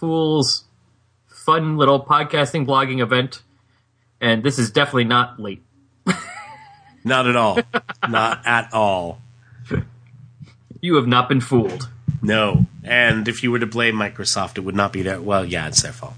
[0.00, 0.64] Fools
[1.28, 3.42] fun little podcasting blogging event,
[4.22, 5.62] and this is definitely not late.
[7.04, 7.60] Not at all.
[8.08, 9.20] not at all.
[10.80, 11.88] You have not been fooled.
[12.20, 12.66] No.
[12.82, 15.20] And if you were to blame Microsoft, it would not be their.
[15.20, 16.14] Well, yeah, it's their fault.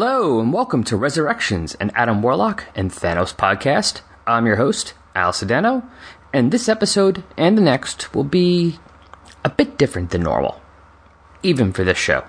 [0.00, 4.02] Hello, and welcome to Resurrections, an Adam Warlock and Thanos podcast.
[4.28, 5.84] I'm your host, Al Sedano,
[6.32, 8.78] and this episode and the next will be
[9.44, 10.60] a bit different than normal,
[11.42, 12.22] even for this show.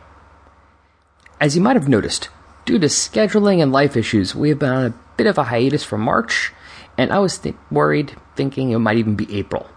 [1.40, 2.30] As you might have noticed,
[2.66, 5.84] due to scheduling and life issues, we have been on a bit of a hiatus
[5.84, 6.52] for March,
[6.98, 9.70] and I was th- worried, thinking it might even be April.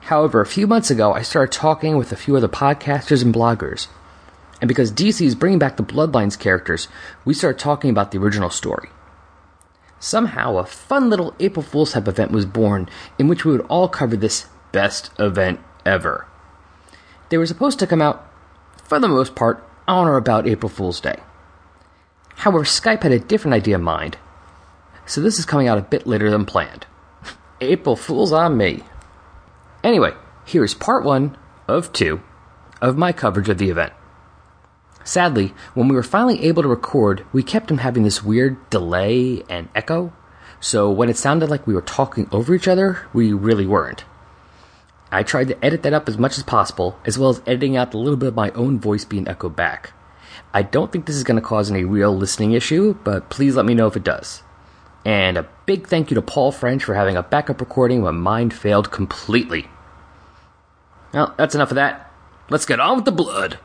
[0.00, 3.88] However, a few months ago, I started talking with a few other podcasters and bloggers
[4.60, 6.88] and because DC is bringing back the Bloodlines characters,
[7.24, 8.88] we start talking about the original story.
[9.98, 12.88] Somehow, a fun little April Fool's type event was born
[13.18, 16.26] in which we would all cover this best event ever.
[17.30, 18.30] They were supposed to come out,
[18.84, 21.20] for the most part, on or about April Fool's Day.
[22.36, 24.18] However, Skype had a different idea in mind,
[25.06, 26.86] so this is coming out a bit later than planned.
[27.60, 28.82] April Fool's on me.
[29.82, 30.12] Anyway,
[30.44, 32.20] here's part one of two
[32.80, 33.92] of my coverage of the event.
[35.04, 39.44] Sadly, when we were finally able to record, we kept on having this weird delay
[39.48, 40.12] and echo,
[40.60, 44.04] so when it sounded like we were talking over each other, we really weren't.
[45.12, 47.92] I tried to edit that up as much as possible, as well as editing out
[47.92, 49.92] a little bit of my own voice being echoed back.
[50.54, 53.66] I don't think this is going to cause any real listening issue, but please let
[53.66, 54.42] me know if it does.
[55.04, 58.50] And a big thank you to Paul French for having a backup recording when mine
[58.50, 59.68] failed completely.
[61.12, 62.10] Well, that's enough of that.
[62.48, 63.58] Let's get on with the blood.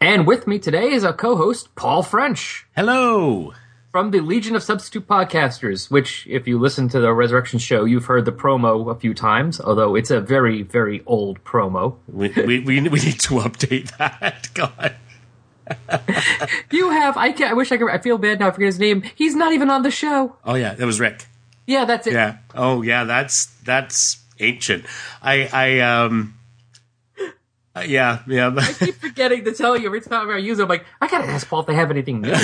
[0.00, 3.52] And with me today is our co-host Paul French Hello.
[3.90, 8.06] from the Legion of Substitute Podcasters, which, if you listen to the Resurrection show, you've
[8.06, 9.60] heard the promo a few times.
[9.60, 11.96] Although it's a very, very old promo.
[12.08, 14.48] We, we, we, we need to update that.
[14.54, 14.96] God.
[16.70, 17.50] You have I can't.
[17.50, 17.88] I wish I could.
[17.90, 18.48] I feel bad now.
[18.48, 19.02] I forget his name.
[19.14, 20.36] He's not even on the show.
[20.44, 21.26] Oh yeah, that was Rick.
[21.66, 22.14] Yeah, that's it.
[22.14, 22.38] Yeah.
[22.54, 24.84] Oh yeah, that's that's ancient.
[25.22, 26.34] I I um.
[27.74, 28.54] Uh, yeah, yeah.
[28.56, 30.62] I keep forgetting to tell you every time I use it.
[30.62, 32.34] I'm like, I gotta ask Paul if they have anything newer.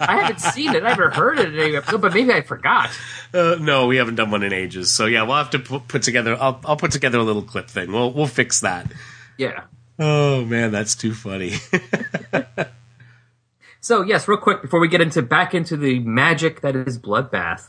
[0.00, 0.84] I haven't seen it.
[0.84, 2.90] I haven't heard it in any episode, but maybe I forgot.
[3.34, 4.94] Uh, no, we haven't done one in ages.
[4.96, 6.36] So yeah, we'll have to put, put together.
[6.40, 7.92] I'll I'll put together a little clip thing.
[7.92, 8.90] We'll we'll fix that.
[9.36, 9.64] Yeah.
[9.98, 11.54] Oh man, that's too funny.
[13.86, 17.68] So yes, real quick before we get into back into the magic that is Bloodbath,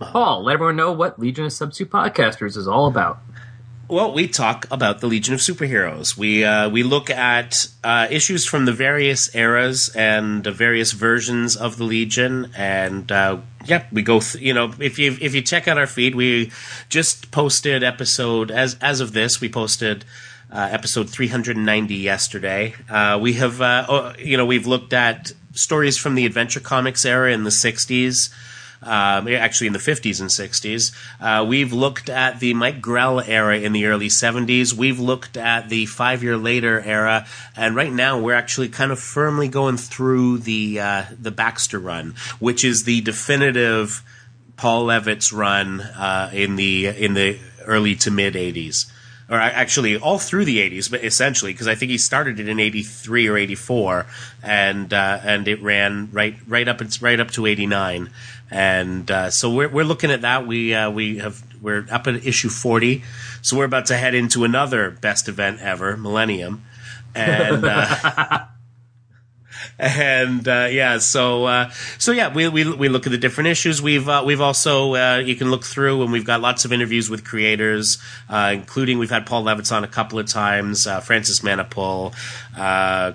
[0.00, 3.20] Paul, let everyone know what Legion of Substitute Podcasters is all about.
[3.88, 6.16] Well, we talk about the Legion of Superheroes.
[6.16, 11.54] We uh, we look at uh, issues from the various eras and the various versions
[11.54, 14.18] of the Legion, and uh, yeah, we go.
[14.18, 16.50] Th- you know, if you if you check out our feed, we
[16.88, 20.04] just posted episode as as of this, we posted.
[20.48, 22.72] Uh, episode 390 yesterday.
[22.88, 27.04] Uh, we have, uh, oh, you know, we've looked at stories from the Adventure Comics
[27.04, 28.32] era in the 60s,
[28.86, 30.92] um, actually in the 50s and 60s.
[31.20, 34.72] Uh, we've looked at the Mike Grell era in the early 70s.
[34.72, 37.26] We've looked at the Five Year Later era,
[37.56, 42.14] and right now we're actually kind of firmly going through the uh, the Baxter run,
[42.38, 44.02] which is the definitive
[44.56, 48.90] Paul Levitz run uh, in the in the early to mid 80s
[49.28, 52.60] or actually all through the 80s, but essentially because I think he started it in
[52.60, 54.06] 83 or 84,
[54.42, 58.10] and uh, and it ran right right up it's right up to 89,
[58.50, 60.46] and uh, so we're we're looking at that.
[60.46, 63.02] We uh, we have we're up at issue 40,
[63.42, 66.64] so we're about to head into another best event ever, Millennium,
[67.14, 67.64] and.
[69.98, 73.82] And uh, yeah, so uh, so yeah, we, we we look at the different issues.
[73.82, 77.10] We've uh, we've also uh, you can look through, and we've got lots of interviews
[77.10, 77.98] with creators,
[78.30, 82.12] uh, including we've had Paul Levitz on a couple of times, uh, Francis Manapul,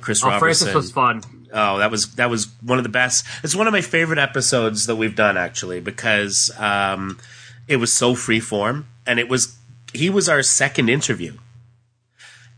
[0.02, 0.40] Chris Oh, Robertson.
[0.40, 1.24] Francis was fun.
[1.52, 3.25] Oh, that was that was one of the best.
[3.44, 7.18] It's one of my favorite episodes that we've done actually because um,
[7.68, 9.58] it was so freeform, and it was
[9.94, 11.34] he was our second interview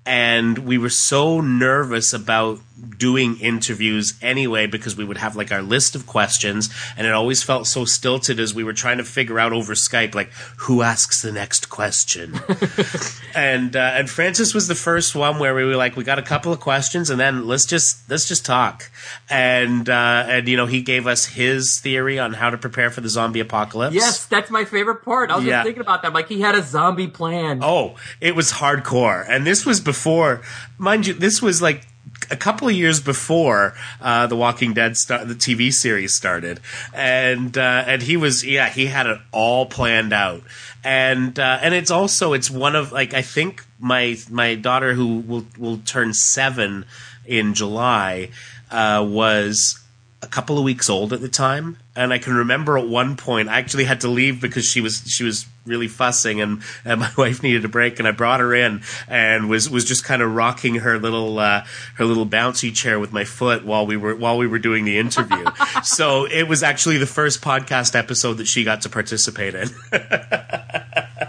[0.06, 2.60] and we were so nervous about
[2.97, 7.41] doing interviews anyway because we would have like our list of questions and it always
[7.44, 11.21] felt so stilted as we were trying to figure out over Skype like who asks
[11.21, 12.39] the next question
[13.35, 16.24] and uh, and Francis was the first one where we were like we got a
[16.24, 18.89] couple of questions and then let's just let's just talk
[19.30, 23.01] and uh, and you know he gave us his theory on how to prepare for
[23.01, 25.30] the zombie apocalypse Yes, that's my favorite part.
[25.30, 25.51] I was Yeah.
[25.57, 26.13] just thinking about that.
[26.13, 27.59] Like he had a zombie plan.
[27.63, 30.41] Oh, it was hardcore, and this was before,
[30.77, 31.85] mind you, this was like
[32.33, 36.59] a couple of years before uh, the Walking Dead the TV series started,
[36.94, 40.41] and uh, and he was yeah he had it all planned out,
[40.83, 45.19] and uh, and it's also it's one of like I think my my daughter who
[45.19, 46.85] will will turn seven
[47.25, 48.31] in July
[48.71, 49.80] uh, was
[50.24, 51.77] a couple of weeks old at the time.
[51.95, 55.03] And i can remember at one point i actually had to leave because she was
[55.06, 58.54] she was really fussing and, and my wife needed a break and i brought her
[58.54, 61.63] in and was was just kind of rocking her little uh,
[61.95, 64.98] her little bouncy chair with my foot while we were while we were doing the
[64.98, 65.45] interview
[65.83, 69.69] so it was actually the first podcast episode that she got to participate in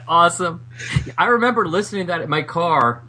[0.07, 0.67] Awesome.
[1.17, 3.03] I remember listening to that in my car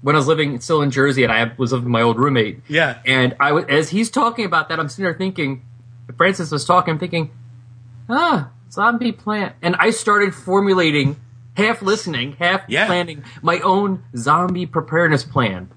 [0.00, 2.60] when I was living still in Jersey, and I was living with my old roommate.
[2.68, 2.98] Yeah.
[3.04, 5.64] And I was, as he's talking about that, I'm sitting there thinking,
[6.16, 7.30] Francis was talking, I'm thinking,
[8.08, 11.16] ah, zombie plant, and I started formulating,
[11.56, 12.86] half listening, half Yeah.
[12.86, 15.70] planning my own zombie preparedness plan.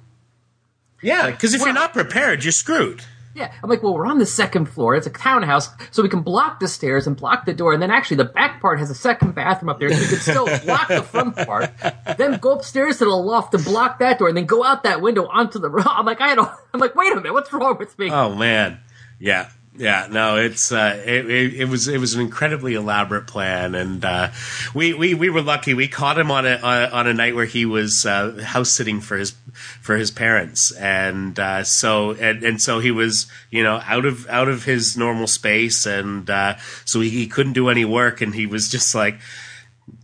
[1.01, 3.03] yeah because if you're not prepared you're screwed
[3.33, 4.93] Yeah, I'm like, well, we're on the second floor.
[4.93, 7.89] It's a townhouse, so we can block the stairs and block the door, and then
[7.89, 10.89] actually the back part has a second bathroom up there, so we can still block
[10.89, 11.69] the front part.
[12.17, 14.99] Then go upstairs to the loft to block that door, and then go out that
[15.01, 15.85] window onto the road.
[15.89, 16.51] I'm like, I don't.
[16.73, 18.11] I'm like, wait a minute, what's wrong with me?
[18.11, 18.81] Oh man,
[19.17, 20.07] yeah, yeah.
[20.11, 24.31] No, it's uh, it, it, it was it was an incredibly elaborate plan, and uh,
[24.73, 25.73] we, we we were lucky.
[25.73, 28.99] We caught him on a on, on a night where he was uh, house sitting
[28.99, 29.33] for his
[29.81, 34.27] for his parents, and uh, so and, and so he was you know out of
[34.27, 38.35] out of his normal space, and uh, so he, he couldn't do any work, and
[38.35, 39.19] he was just like.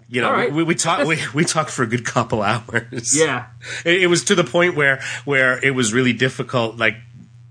[0.09, 0.53] You know, right.
[0.53, 3.13] we, we talked we, we talked for a good couple hours.
[3.13, 3.47] Yeah.
[3.85, 6.77] it, it was to the point where where it was really difficult.
[6.77, 6.95] Like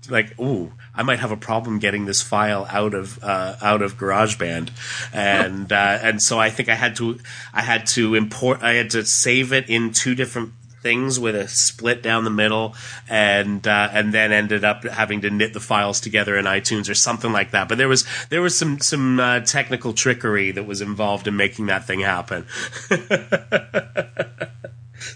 [0.09, 3.97] like ooh, I might have a problem getting this file out of uh, out of
[3.97, 4.69] GarageBand,
[5.13, 7.19] and uh, and so I think I had to
[7.53, 11.47] I had to import I had to save it in two different things with a
[11.47, 12.75] split down the middle
[13.09, 16.95] and uh, and then ended up having to knit the files together in iTunes or
[16.95, 17.67] something like that.
[17.69, 21.67] But there was there was some some uh, technical trickery that was involved in making
[21.67, 22.45] that thing happen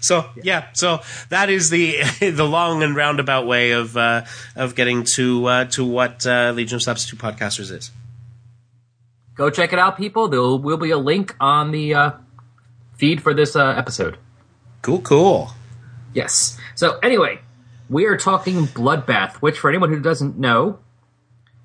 [0.00, 4.24] so yeah, so that is the the long and roundabout way of uh,
[4.56, 7.90] of getting to uh, to what uh, Legion of Substitute Podcasters is.
[9.34, 10.28] Go check it out, people.
[10.28, 12.10] There will be a link on the uh,
[12.96, 14.18] feed for this uh, episode.
[14.82, 15.50] Cool, cool.
[16.12, 16.58] Yes.
[16.74, 17.40] So anyway,
[17.88, 20.78] we are talking Bloodbath, which for anyone who doesn't know,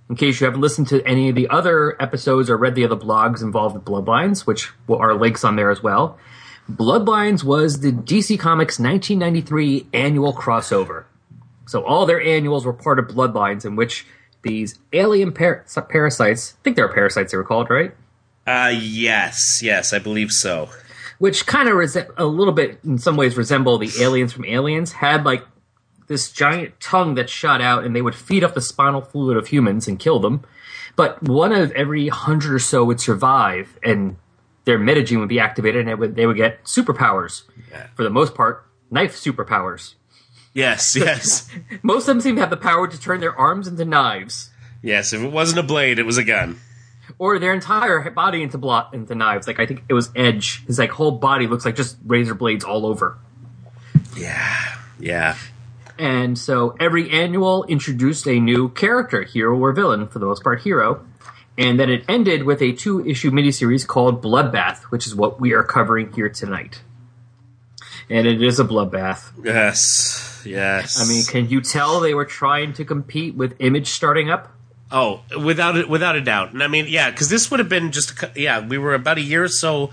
[0.10, 2.96] in case you haven't listened to any of the other episodes or read the other
[2.96, 6.18] blogs involved with Bloodlines, which are links on there as well.
[6.72, 11.06] Bloodlines was the DC Comics 1993 annual crossover.
[11.66, 14.06] So all their annuals were part of Bloodlines, in which
[14.42, 17.94] these alien par- parasites, I think they were parasites they were called, right?
[18.46, 20.70] Uh, yes, yes, I believe so.
[21.20, 24.94] which kind of rese- a little bit in some ways resemble the aliens from aliens
[24.94, 25.44] had like
[26.08, 29.48] this giant tongue that shot out and they would feed off the spinal fluid of
[29.48, 30.46] humans and kill them
[30.96, 34.16] but one of every hundred or so would survive and
[34.68, 37.44] their metagene would be activated and it would, they would get superpowers
[37.96, 39.96] for the most part knife superpowers
[40.54, 41.50] Yes, yes,
[41.84, 44.52] most of them seem to have the power to turn their arms into knives
[44.84, 45.12] yes.
[45.14, 46.60] If it wasn't a blade, it was a gun.
[47.20, 50.78] or their entire body into blo- into knives like i think it was edge his
[50.80, 53.18] like whole body looks like just razor blades all over
[54.16, 55.36] Yeah, yeah.
[56.00, 60.62] And so every annual introduced a new character, hero or villain, for the most part,
[60.62, 61.04] hero.
[61.58, 65.54] And then it ended with a two issue miniseries called Bloodbath, which is what we
[65.54, 66.82] are covering here tonight.
[68.10, 69.32] And it is a bloodbath.
[69.44, 71.02] Yes, yes.
[71.02, 74.54] I mean, can you tell they were trying to compete with Image starting up?
[74.92, 76.54] Oh, without it, without a doubt.
[76.54, 79.22] And I mean, yeah, because this would have been just, yeah, we were about a
[79.22, 79.90] year or so,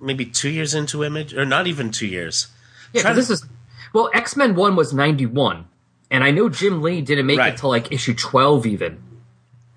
[0.00, 2.48] maybe two years into Image, or not even two years.
[2.92, 3.48] Yeah, Try 'cause to- this is
[3.94, 5.64] well, X Men One was ninety one,
[6.10, 7.54] and I know Jim Lee didn't make Right.
[7.54, 8.98] it to like issue twelve even.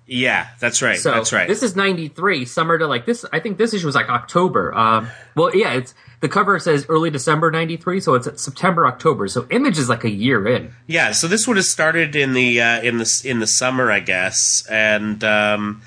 [0.06, 0.98] Yeah, that's right.
[0.98, 1.48] So that's right.
[1.48, 3.24] This is '93, summer to like this.
[3.32, 4.74] I think this issue was like October.
[4.74, 9.28] Um, well, yeah, it's the cover says early December '93, so it's September October.
[9.28, 10.74] So Image is like a year in.
[10.86, 14.00] Yeah, so this would have started in the uh, in the in the summer, I
[14.00, 15.80] guess, and um,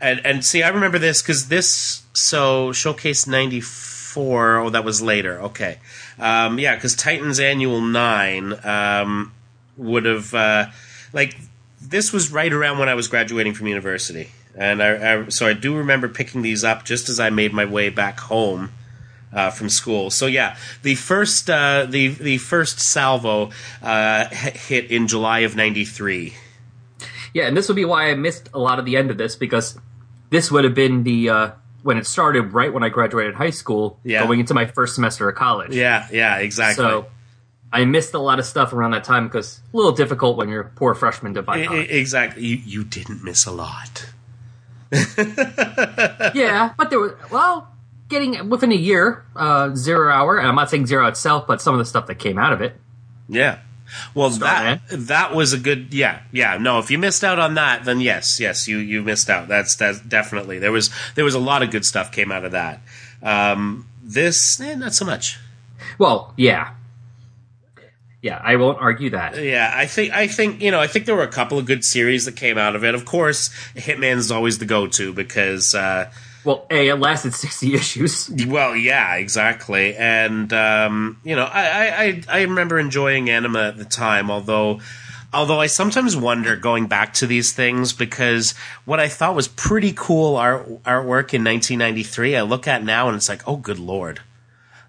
[0.00, 4.58] and and see, I remember this because this so showcase ninety four.
[4.58, 5.40] Oh, that was later.
[5.40, 5.78] Okay,
[6.20, 9.32] Um, yeah, because Titans Annual Nine um,
[9.76, 10.66] would have uh,
[11.12, 11.36] like
[11.88, 15.52] this was right around when I was graduating from university, and I, I so I
[15.52, 18.70] do remember picking these up just as I made my way back home.
[19.32, 23.50] Uh, from school, so yeah, the first uh, the the first salvo
[23.82, 26.34] uh, hit in July of '93.
[27.32, 29.34] Yeah, and this would be why I missed a lot of the end of this
[29.34, 29.76] because
[30.30, 31.50] this would have been the uh,
[31.82, 34.22] when it started right when I graduated high school, Yeah.
[34.24, 35.74] going into my first semester of college.
[35.74, 36.84] Yeah, yeah, exactly.
[36.84, 37.06] So
[37.74, 40.60] I missed a lot of stuff around that time because a little difficult when you're
[40.60, 41.90] a poor freshman to buy comics.
[41.92, 42.46] exactly.
[42.46, 44.06] You, you didn't miss a lot.
[44.92, 47.68] yeah, but there was well,
[48.08, 51.74] getting within a year, uh, Zero Hour, and I'm not saying Zero itself, but some
[51.74, 52.76] of the stuff that came out of it.
[53.28, 53.58] Yeah.
[54.14, 55.92] Well, that that was a good.
[55.92, 56.56] Yeah, yeah.
[56.58, 59.48] No, if you missed out on that, then yes, yes, you you missed out.
[59.48, 62.52] That's that's definitely there was there was a lot of good stuff came out of
[62.52, 62.80] that.
[63.20, 65.40] Um, this, eh, not so much.
[65.98, 66.74] Well, yeah,
[68.24, 69.36] yeah, I won't argue that.
[69.36, 71.84] Yeah, I think I think you know I think there were a couple of good
[71.84, 72.94] series that came out of it.
[72.94, 75.74] Of course, Hitman is always the go-to because.
[75.74, 76.10] Uh,
[76.42, 78.30] Well, a it lasted sixty issues.
[78.46, 83.84] Well, yeah, exactly, and um, you know, I, I I remember enjoying anime at the
[83.84, 84.80] time, although.
[85.34, 88.54] Although I sometimes wonder going back to these things because
[88.84, 93.16] what I thought was pretty cool art artwork in 1993, I look at now and
[93.16, 94.20] it's like, oh, good lord.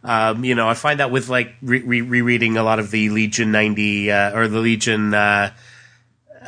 [0.06, 3.10] Um, you know, I find that with like re- re- rereading a lot of the
[3.10, 5.52] Legion 90 uh, or the Legion uh,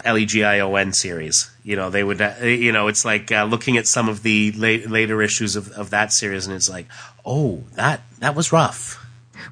[0.06, 1.52] Legion series.
[1.64, 4.54] You know, they would, uh, you know, it's like uh, looking at some of the
[4.54, 6.88] la- later issues of, of that series, and it's like,
[7.26, 9.04] oh, that that was rough.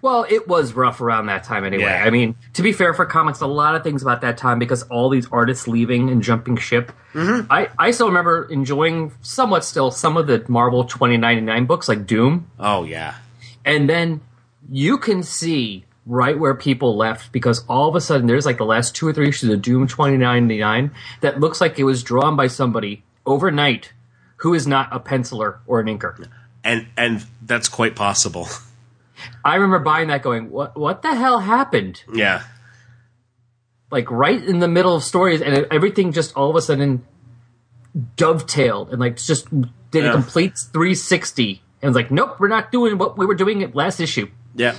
[0.02, 1.84] Well, it was rough around that time anyway.
[1.84, 2.04] Yeah.
[2.04, 4.84] I mean, to be fair for comics, a lot of things about that time because
[4.84, 6.92] all these artists leaving and jumping ship.
[7.14, 7.52] Mm-hmm.
[7.52, 12.50] I, I still remember enjoying somewhat still some of the Marvel 2099 books like Doom.
[12.60, 13.16] Oh yeah,
[13.66, 14.22] And then
[14.72, 18.66] you can see right where people left because all of a sudden there's like the
[18.66, 20.92] last two or three issues of Doom 2099
[21.22, 23.92] that looks like it was drawn by somebody overnight
[24.38, 26.28] who is not a penciler or an inker.
[26.64, 28.48] and and that's quite possible.
[29.46, 32.04] I remember buying that going, what, what the hell happened?
[32.14, 32.44] yeah,
[33.90, 37.04] like right in the middle of stories, and everything just all of a sudden
[38.18, 39.48] dovetailed and like just
[39.92, 40.10] did Yeah.
[40.10, 41.62] a complete 360.
[41.86, 44.28] And was like, nope, we're not doing what we were doing at last issue.
[44.56, 44.76] yeah,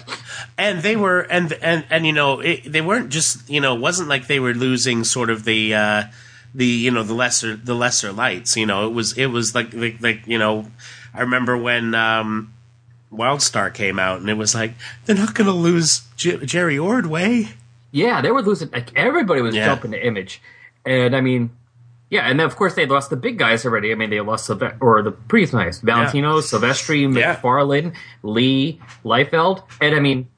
[0.59, 3.81] and they were and and and you know it, they weren't just you know it
[3.81, 5.75] wasn't like they were losing sort of the.
[5.75, 6.03] uh
[6.55, 9.75] the you know the lesser the lesser lights you know it was it was like
[9.75, 10.65] like, like you know
[11.13, 12.55] I remember when um
[13.13, 14.73] Wildstar came out and it was like
[15.05, 17.49] they're not going to lose J- Jerry Ordway
[17.93, 18.71] Yeah, they were losing.
[18.71, 19.67] Like everybody was Yeah.
[19.67, 20.41] jumping to Image,
[20.87, 21.51] and I mean,
[22.11, 23.93] yeah, and then of course they lost the big guys already.
[23.93, 27.37] I mean, they lost Sylve- or the pretty nice Valentino, Silvestri, Yeah.
[27.37, 30.29] McFarlane, Lee, Liefeld, and I mean,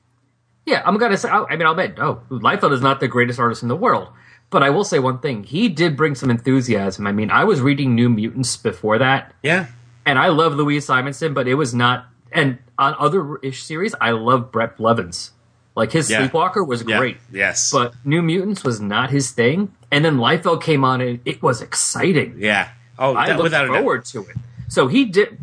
[0.66, 1.28] yeah, I'm gonna say.
[1.28, 1.98] I mean, I'll bet.
[1.98, 4.08] Oh, Liefeld is not the greatest artist in the world,
[4.50, 7.06] but I will say one thing: he did bring some enthusiasm.
[7.06, 9.66] I mean, I was reading New Mutants before that, yeah
[10.06, 12.06] and I love Louise Simonson, but it was not.
[12.32, 15.32] And on other ish series, I love Bret Blevins.
[15.78, 16.18] Like his Yeah.
[16.18, 17.16] Sleepwalker was yeah great.
[17.32, 19.72] yes But New Mutants was not his thing.
[19.90, 22.36] And then Liefeld came on and it was exciting.
[22.38, 22.68] yeah
[22.98, 23.76] oh I that, looked without a doubt.
[23.78, 24.36] forward to it.
[24.68, 25.38] So he did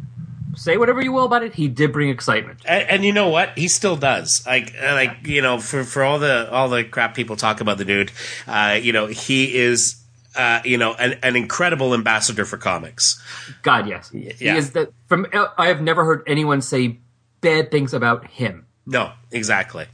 [0.56, 2.60] say whatever you will about it, he did bring excitement.
[2.65, 3.58] And, and you know what?
[3.58, 4.44] He still does.
[4.46, 7.77] Like, uh, like you know, for for all the all the crap people talk about
[7.77, 8.12] the dude,
[8.48, 10.01] uh, you know, he is,
[10.36, 13.22] uh, you know, an, an incredible ambassador for comics.
[13.63, 14.12] God, yes.
[14.13, 14.32] yeah.
[14.34, 17.00] He is the from I have never heard anyone say
[17.42, 18.65] bad things about him.
[18.86, 19.88] No, exactly.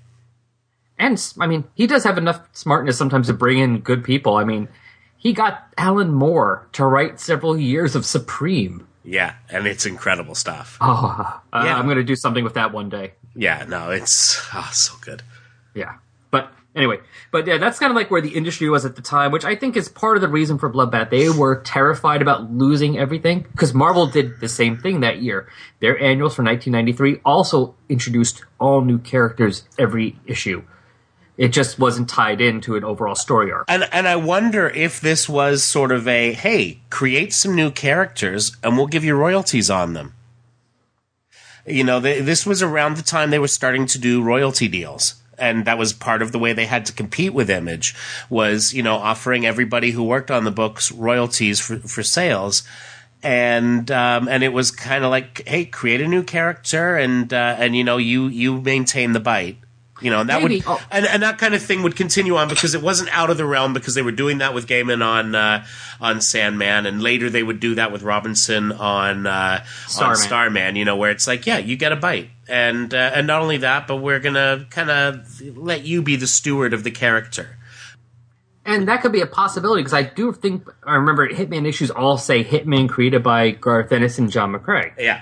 [1.01, 4.37] And I mean, he does have enough smartness sometimes to bring in good people.
[4.37, 4.69] I mean,
[5.17, 8.87] he got Alan Moore to write several years of Supreme.
[9.03, 10.77] Yeah, and it's incredible stuff.
[10.79, 11.75] Oh, uh, Yeah.
[11.75, 13.13] I'm going to do something with that one day.
[13.35, 15.23] Yeah, no, it's oh, so good.
[15.73, 15.95] Yeah.
[16.29, 16.99] But anyway,
[17.31, 19.55] but yeah, that's kind of like where the industry was at the time, which I
[19.55, 21.09] think is part of the reason for Bloodbath.
[21.09, 25.49] They were terrified about losing everything because Marvel did the same thing that year.
[25.79, 30.61] Their annuals for 1993 also introduced all new characters every issue.
[31.41, 33.65] It just wasn't tied into an overall story arc.
[33.67, 38.55] And and I wonder if this was sort of a hey, create some new characters
[38.63, 40.13] and we'll give you royalties on them.
[41.65, 45.15] You know, they, this was around the time they were starting to do royalty deals.
[45.39, 47.95] And that was part of the way they had to compete with Image
[48.29, 52.61] was, you know, offering everybody who worked on the books royalties for, for sales.
[53.23, 57.55] And um, and it was kind of like, hey, create a new character, and uh,
[57.57, 59.57] and you know, you you maintain the bite,
[60.01, 60.55] you know, and that Maybe.
[60.57, 60.81] would Oh.
[60.91, 63.45] and, and that kind of thing would continue on because it wasn't out of the
[63.45, 65.65] realm because they were doing that with Gaiman on uh,
[65.99, 70.17] on Sandman, and later they would do that with Robinson on uh, on Starman.
[70.17, 70.75] Starman.
[70.75, 73.57] You know, where it's like, yeah, you get a bite, and uh, and not only
[73.57, 77.57] that, but we're gonna kind of let you be the steward of the character.
[78.63, 82.17] And that could be a possibility because I do think I remember Hitman issues all
[82.17, 84.91] say Hitman created by Garth Ennis and John McCrea.
[84.99, 85.21] Yeah,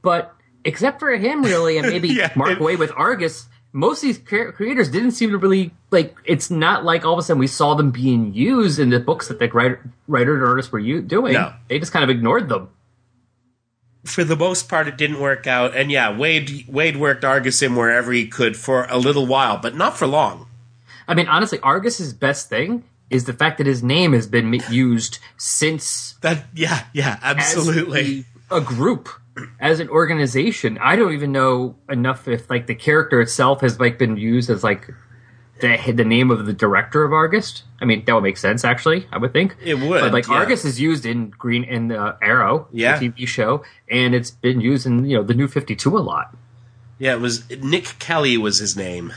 [0.00, 0.34] But
[0.64, 4.18] except for him, really, and maybe Yeah, Mark it- Waid with Argus, most of these
[4.18, 6.16] cre- creators didn't seem to really like.
[6.24, 9.28] It's not like all of a sudden we saw them being used in the books
[9.28, 11.34] that the writer, writer and artists were u- doing.
[11.34, 11.52] No.
[11.68, 12.68] They just kind of ignored them.
[14.04, 15.76] for the most part, it didn't work out.
[15.76, 19.76] And yeah, Waid Waid worked Argus in wherever he could for a little while, but
[19.76, 20.46] not for long.
[21.06, 25.18] I mean, honestly, Argus's best thing is the fact that his name has been used
[25.36, 28.24] since That yeah, yeah, absolutely.
[28.50, 29.08] a group
[29.60, 30.78] as an organization.
[30.80, 34.62] I don't even know enough if like the character itself has like been used as
[34.64, 34.90] like
[35.60, 37.64] the the name of the director of Argus.
[37.80, 39.06] I mean, that would make sense actually.
[39.12, 40.34] I would think It would, But like yeah.
[40.34, 42.98] Argus is used in Green in the Arrow, Yeah.
[42.98, 46.00] the TV show, and it's been used in you know the New Fifty Two a
[46.00, 46.34] lot.
[46.98, 49.12] Yeah, it was Nick Kelly was his name.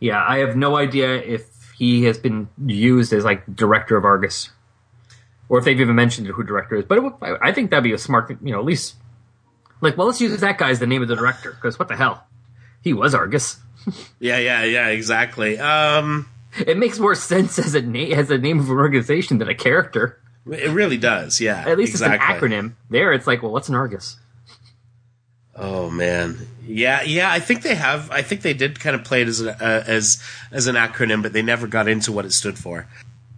[0.00, 4.50] Yeah, I have no idea if he has been used as like director of Argus,
[5.48, 6.84] or if they've even mentioned who director is.
[6.84, 8.94] But it would, I I think that'd be a smart, you know, at least
[9.80, 11.96] like, well, let's use that guy as the name of the director because what the
[11.96, 12.24] hell,
[12.82, 13.58] he was Argus.
[14.20, 15.58] Yeah, yeah, yeah, exactly.
[15.58, 16.28] Um,
[16.66, 19.54] It makes more sense as a name as a name of an organization than a
[19.54, 20.20] character.
[20.50, 21.40] it really does.
[21.40, 22.16] Yeah, At least exactly.
[22.16, 22.72] it's an acronym.
[22.90, 24.16] There, it's like, well, what's an Argus?
[25.56, 27.30] Oh man, yeah, yeah.
[27.32, 28.10] I think they have.
[28.12, 31.22] I think they did kind of play it as a, uh, as as an acronym,
[31.22, 32.86] but they never got into what it stood for,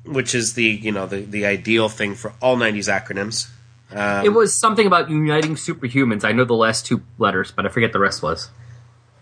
[0.05, 3.49] which is the you know the the ideal thing for all '90s acronyms.
[3.93, 6.25] Um, it was something about uniting superhumans.
[6.25, 8.51] I know the last two letters, but I forget the rest was.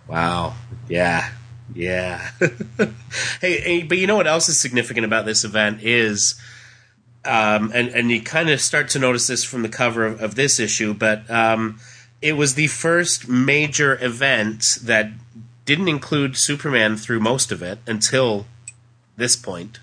[0.07, 0.55] Wow.
[0.89, 1.31] Yeah.
[1.75, 2.31] Yeah.
[3.41, 6.41] hey, hey, but you know what else is significant about this event is,
[7.25, 10.35] um, and and you kind of start to notice this from the cover of, of
[10.35, 11.79] this issue, but um,
[12.23, 15.11] it was the first major event that
[15.65, 18.47] didn't include Superman through most of it until
[19.17, 19.81] this point,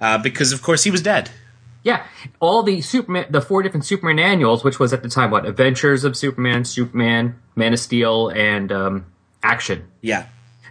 [0.00, 1.30] uh, because of course he was dead.
[1.84, 2.04] Yeah,
[2.40, 6.04] all the Superman, the four different Superman annuals, which was at the time what Adventures
[6.04, 9.06] of Superman, Superman, Man of Steel, and um,
[9.42, 9.88] Action.
[10.02, 10.26] Yeah.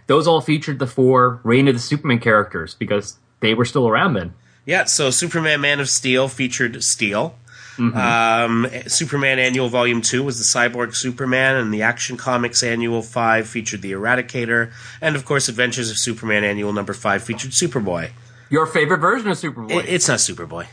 [0.06, 4.14] Those all featured the four Reign of the Supermen characters because they were still around
[4.14, 4.34] then.
[4.66, 7.34] Yeah, so Superman Man of Steel featured Steel.
[7.78, 13.48] Um, Superman Annual Volume 2 was the Cyborg Superman, and the Action Comics Annual 5
[13.48, 14.72] featured the Eradicator.
[15.00, 18.10] And of course, Adventures of Superman Annual number 5 featured Superboy.
[18.50, 19.72] Your favorite version of Superboy?
[19.82, 20.66] I- It's not Superboy.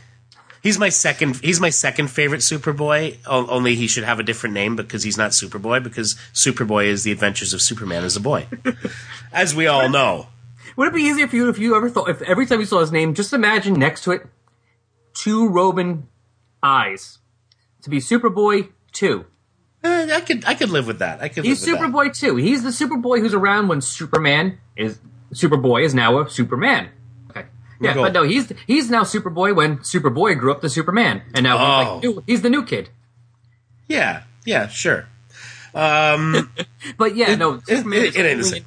[0.66, 1.36] He's my second.
[1.36, 3.18] He's my second favorite Superboy.
[3.24, 5.80] Only he should have a different name because he's not Superboy.
[5.80, 8.48] Because Superboy is the Adventures of Superman as a boy,
[9.32, 10.26] as we all know.
[10.76, 12.80] Would it be easier for you if you ever thought, if every time you saw
[12.80, 14.26] his name, just imagine next to it
[15.14, 16.08] two Roman
[16.64, 17.18] eyes
[17.82, 19.24] to be Superboy two.
[19.84, 20.44] Eh, I could.
[20.46, 21.22] I could live with that.
[21.22, 21.44] I could.
[21.44, 21.92] He's live with that.
[21.92, 22.34] Superboy two.
[22.34, 24.98] He's the Superboy who's around when Superman is
[25.32, 26.88] Superboy is now a Superman.
[27.80, 31.58] Yeah, but no, he's he's now Superboy when Superboy grew up to Superman, and now
[31.58, 31.92] he's, Oh.
[31.94, 32.88] like, new, he's the new kid.
[33.88, 34.22] Yeah.
[34.44, 34.68] Yeah.
[34.68, 35.06] Sure.
[35.74, 36.50] Um,
[36.98, 38.64] but yeah, no, Superman it- it ain't the same.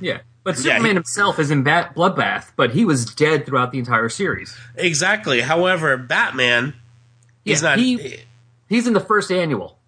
[0.00, 3.72] Yeah, but Yeah, Superman he- himself is in Bat- Bloodbath, but he was dead throughout
[3.72, 4.56] the entire series.
[4.76, 5.40] Exactly.
[5.40, 6.74] However, Batman,
[7.44, 7.78] he's Yeah, not.
[7.78, 8.20] he-
[8.68, 9.78] He's in the first annual.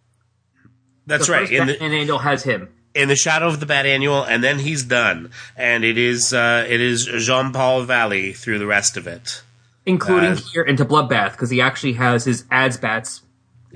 [1.06, 1.40] that's The right.
[1.42, 2.68] first In the Batman annual has him.
[2.94, 5.30] In the shadow of the Bat Annual, and then he's done.
[5.56, 9.42] And it is uh, it is Jean Paul Valley through the rest of it.
[9.86, 13.20] including Uh, here into Bloodbath because he actually has his Azbats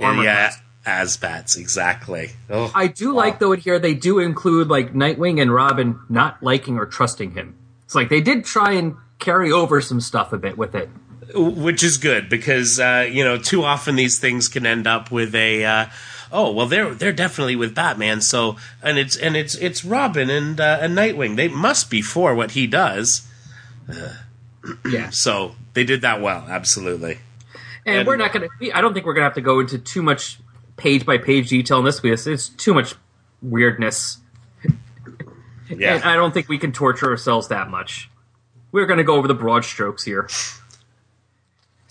[0.00, 0.52] armor yeah,
[0.84, 2.30] as bats exactly.
[2.50, 6.42] Oh, I do like though in here they do include like Nightwing and Robin not
[6.42, 7.54] liking or trusting him.
[7.84, 10.88] It's like they did try and carry over some stuff a bit with it.
[11.34, 15.34] which is good because uh, you know too often these things can end up with
[15.34, 15.64] a.
[15.64, 15.86] Uh,
[16.32, 18.20] Oh well, they're they're definitely with Batman.
[18.22, 21.36] So and it's and it's it's Robin and uh, and Nightwing.
[21.36, 23.26] They must be for what he does.
[24.88, 27.18] Yeah, So they did that well, absolutely.
[27.84, 28.46] and, And- we're not gonna.
[28.72, 30.38] I don't think we're gonna have to go into too much
[30.76, 32.94] page by page detail in this because it's too much
[33.42, 34.18] weirdness,
[35.68, 38.08] Yeah, and I don't think we can torture ourselves that much.
[38.70, 40.28] We're gonna go over the broad strokes here.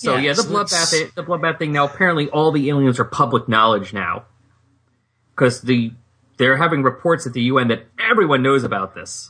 [0.01, 1.71] So Yeah, yeah, the bloodbath, the bloodbath thing.
[1.73, 4.25] Now apparently all the aliens are public knowledge now,
[5.35, 5.93] because the
[6.37, 9.29] they're having reports at the UN that everyone knows about this.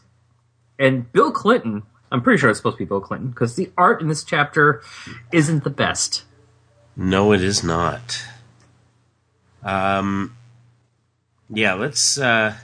[0.79, 4.01] And Bill Clinton, I'm pretty sure it's supposed to be Bill Clinton, because the art
[4.01, 4.81] in this chapter
[5.33, 6.23] isn't the best.
[6.95, 8.23] No, it is not.
[9.63, 10.37] Um,
[11.49, 12.17] yeah, let's.
[12.17, 12.55] Uh,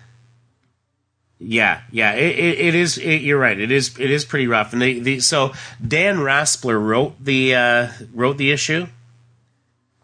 [1.39, 2.97] yeah, yeah, it, it, it is.
[2.97, 3.60] It, you're right.
[3.60, 3.97] It is.
[4.00, 4.73] It is pretty rough.
[4.73, 5.54] And the, the so
[5.86, 8.88] Dan Raspler wrote the uh, wrote the issue.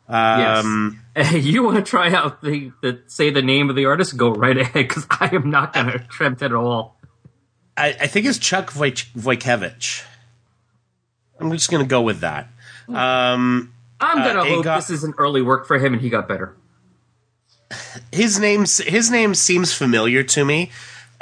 [0.07, 1.33] Um, yes.
[1.45, 4.15] you want to try out the, the say the name of the artist?
[4.17, 6.97] Go right ahead because I am not going to attempt it at all.
[7.75, 10.03] I, I think it's Chuck Woj- Wojciechowicz.
[11.39, 12.47] I'm just going to go with that.
[12.87, 16.01] Um, I'm going to Uh, hope Agot- this is an early work for him and
[16.01, 16.55] he got better.
[18.11, 20.69] his name his name seems familiar to me,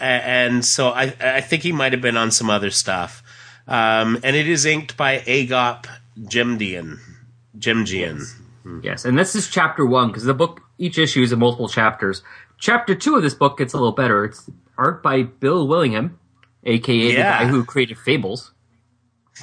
[0.01, 3.23] and so I I think he might have been on some other stuff.
[3.67, 5.85] Um, and it is inked by Agop
[6.19, 6.97] Jimdian.
[7.57, 8.23] Jimjian.
[8.83, 12.21] Yes, and this is chapter one because the book each issue is in multiple chapters.
[12.59, 14.25] Chapter two of this book gets a little better.
[14.25, 16.19] It's art by Bill Willingham,
[16.63, 17.15] aka Yeah.
[17.39, 18.50] the guy who created Fables.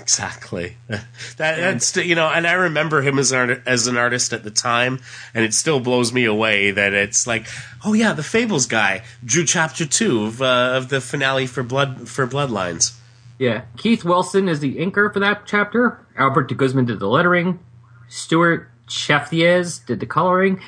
[0.01, 0.77] Exactly.
[0.89, 1.05] that
[1.37, 5.01] that's you know, and I remember him as an as an artist at the time,
[5.35, 7.47] and it still blows me away that it's like,
[7.85, 12.09] oh yeah, the Fables guy drew chapter two of uh, of the finale for Blood
[12.09, 12.97] for Bloodlines.
[13.39, 16.05] Yeah, Keith Wilson is the inker for that chapter.
[16.17, 17.61] Albert de Guzman did the lettering.
[18.09, 20.61] Stuart Chaifetz did the coloring,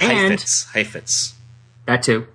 [0.00, 1.34] and Heifetz, Heifetz.
[1.86, 2.26] that too.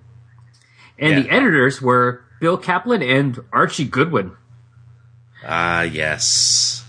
[0.98, 4.36] And the editors were Bill Kaplan and Archie Goodwin.
[5.44, 6.84] Ah, yes.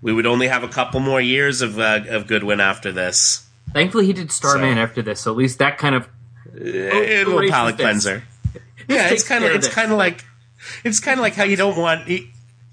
[0.00, 3.46] We would only have a couple more years of uh, of Goodwin after this.
[3.72, 6.08] Thankfully, he did Starman So- after this, so at least that kind of
[6.54, 8.22] a little erase palate cleanser.
[8.88, 10.24] Yeah, it's kind of of it's kind of like
[10.84, 12.08] it's kind of like how you don't want.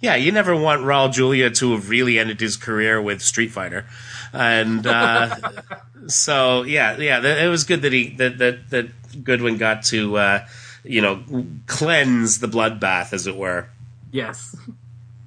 [0.02, 3.86] Yeah, you never want Raul Julia to have really ended his career with Street Fighter,
[4.32, 5.36] and uh,
[6.08, 10.48] so yeah, yeah, it was good that he that that that Goodwin got to uh,
[10.84, 11.24] you know
[11.68, 13.68] cleanse the bloodbath, as it were.
[14.12, 14.56] Yes.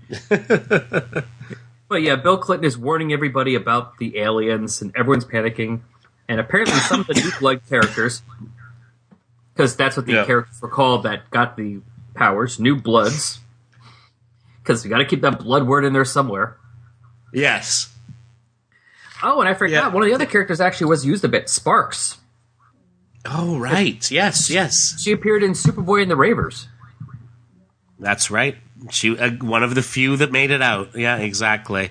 [1.89, 5.81] but yeah, Bill Clinton is warning everybody about the aliens, and everyone's panicking.
[6.29, 8.23] And apparently, some of the new blood characters,
[9.55, 10.25] because that's what the Yeah.
[10.27, 11.81] characters were called that got the
[12.15, 13.41] powers, new bloods.
[14.63, 16.57] Because you got to keep that blood word in there somewhere.
[17.33, 17.95] Yes.
[19.23, 19.89] Oh, and I forgot Yeah.
[19.89, 21.49] one of the other characters actually was used a bit.
[21.49, 22.19] Sparks.
[23.25, 24.09] Oh right.
[24.11, 24.49] Yes.
[24.51, 25.01] Yes.
[25.03, 26.69] She appeared in Superboy and the Ravers.
[27.99, 28.57] That's right.
[28.91, 30.97] She uh, one of the few that made it out.
[30.97, 31.91] Yeah, exactly.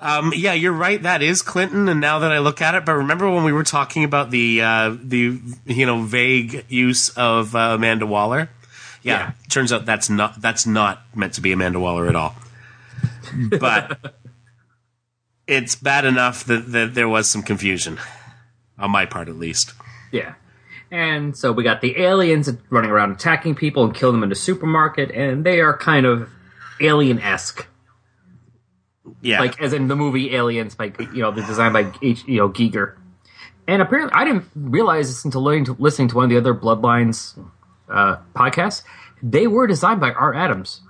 [0.00, 1.02] Um, yeah, you're right.
[1.02, 1.88] That is Clinton.
[1.88, 4.62] And now that I look at it, but remember when we were talking about the
[4.62, 8.50] uh, the you know vague use of uh, Amanda Waller?
[9.02, 9.32] Yeah, Yeah.
[9.48, 12.34] turns out that's not that's not meant to be Amanda Waller at all.
[13.58, 14.14] But
[15.46, 17.98] it's bad enough that, that there was some confusion
[18.78, 19.72] on my part, at least.
[20.12, 20.34] Yeah.
[20.90, 24.34] And so we got the aliens running around attacking people and killing them in the
[24.34, 26.30] supermarket, and they are kind of
[26.80, 27.66] alien esque.
[29.20, 32.38] Yeah, like as in the movie Aliens by you know the design by H, you
[32.38, 32.94] know Giger.
[33.66, 36.54] And apparently, I didn't realize this until learning to, listening to one of the other
[36.54, 37.38] Bloodlines
[37.90, 38.82] uh, podcasts.
[39.22, 40.80] They were designed by Art Adams.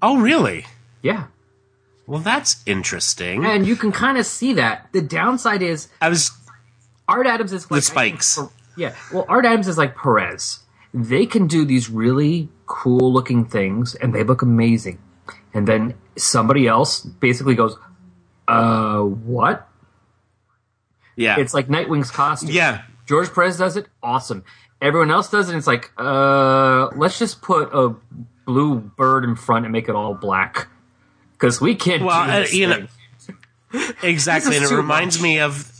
[0.00, 0.66] oh really?
[1.02, 1.26] Yeah,
[2.06, 3.44] Well, that's interesting.
[3.44, 4.88] and you can kind of see that.
[4.92, 6.30] The downside is I was
[7.08, 8.38] Art Adams is like spikes.
[8.76, 10.60] Yeah, well, Art Adams is like Perez.
[10.94, 14.98] They can do these really cool looking things, and they look amazing.
[15.54, 17.76] And then somebody else basically goes,
[18.48, 19.68] "Uh, what?"
[21.16, 22.50] yeah, It's like Nightwing's costume.
[22.50, 22.82] yeah.
[23.06, 24.44] George Perez does it, awesome.
[24.80, 27.94] Everyone else does it, and it's like, uh, let's just put a
[28.46, 30.68] blue bird in front and make it all black
[31.32, 32.86] because we can't Well, do uh, you know,
[33.18, 33.36] thing.
[34.02, 35.22] Exactly, and it reminds much.
[35.22, 35.71] me of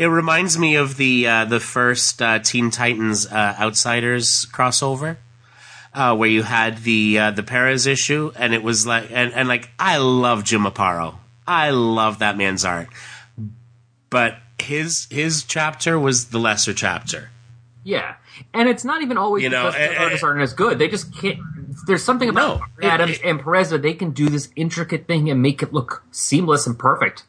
[0.00, 5.18] it reminds me of the uh, the first uh, Teen Titans uh, Outsiders crossover,
[5.92, 9.46] uh, where you had the uh, the Perez issue, and it was like and, and
[9.48, 12.88] like I love Jim Aparo, I love that man's art,
[14.08, 17.30] but his his chapter was the lesser chapter.
[17.84, 18.16] Yeah,
[18.52, 20.78] and it's not even always You know, because the eh, artists eh, aren't as good.
[20.78, 21.38] They just can't.
[21.86, 25.06] There's something about No, it- Adams it- and Perez that they can do this intricate
[25.06, 27.24] thing and make it look seamless and perfect.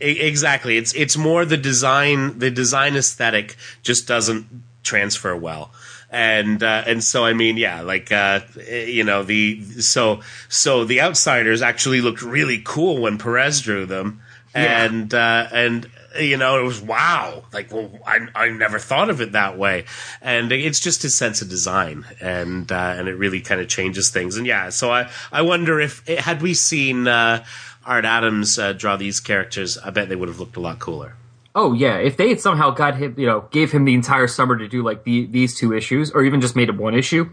[0.00, 4.46] Exactly, it's it's more the design the design aesthetic just doesn't
[4.82, 5.72] transfer well.
[6.08, 11.00] And uh, and so I mean yeah like uh, you know the so so the
[11.00, 14.22] outsiders actually looked really cool when Perez drew them.
[14.54, 14.84] Yeah.
[14.84, 19.20] and uh, and you know it was wow like well I, I never thought of
[19.20, 19.84] it that way.
[20.22, 22.06] And it's just his sense of design.
[22.22, 24.36] And uh, and it really kind of changes things.
[24.38, 27.44] And yeah so I I wonder if had we seen uh,
[27.86, 31.14] Art Adams uh, draw these characters I bet they would have looked a lot cooler
[31.54, 34.58] Oh yeah, if they had somehow got him, you know, gave him the entire summer
[34.58, 37.30] to do like the, these two issues, or even just made it one issue,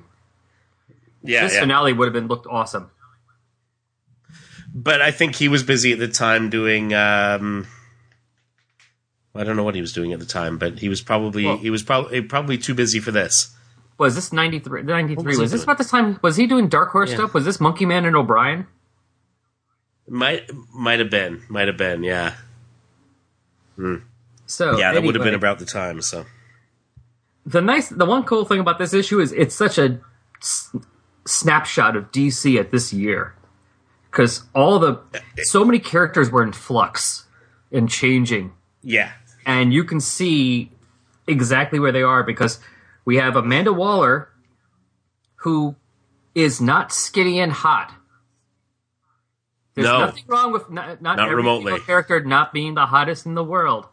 [1.23, 1.59] yeah, this yeah.
[1.59, 2.89] finale would have been looked awesome.
[4.73, 6.93] but I think he was busy at the time doing.
[6.93, 7.67] Um,
[9.35, 11.57] I don't know what he was doing at the time, but he was probably Well-
[11.57, 13.53] he was probably probably too busy for this.
[13.97, 14.83] Was this 93?
[14.83, 15.63] 93 What was, was this doing?
[15.65, 16.19] about the time?
[16.21, 17.17] Was he doing Dark Horse Yeah.
[17.17, 17.33] stuff?
[17.33, 18.67] Was this Monkey Man and O'Brien?
[20.07, 22.33] Might might have been, might have been, yeah.
[23.75, 23.95] Hmm.
[24.45, 26.01] So yeah, that would have been about the time.
[26.01, 26.25] So
[27.45, 27.89] the nice.
[27.89, 29.99] The one cool thing about this issue is it's such a
[30.41, 30.75] s-
[31.25, 33.33] snapshot of DC at this year
[34.11, 34.99] because all the
[35.43, 37.25] so many characters were in flux
[37.71, 39.11] and changing, yeah,
[39.45, 40.69] and you can see
[41.27, 42.59] exactly where they are because
[43.05, 44.29] we have Amanda Waller,
[45.37, 45.75] who
[46.35, 47.93] is not skinny and hot.
[49.75, 49.99] There's No.
[50.05, 51.79] nothing wrong with not, not, Not every remotely.
[51.79, 53.87] character not being the hottest in the world.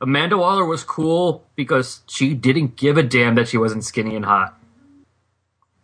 [0.00, 4.24] Amanda Waller was cool because she didn't give a damn that she wasn't skinny and
[4.24, 4.58] hot.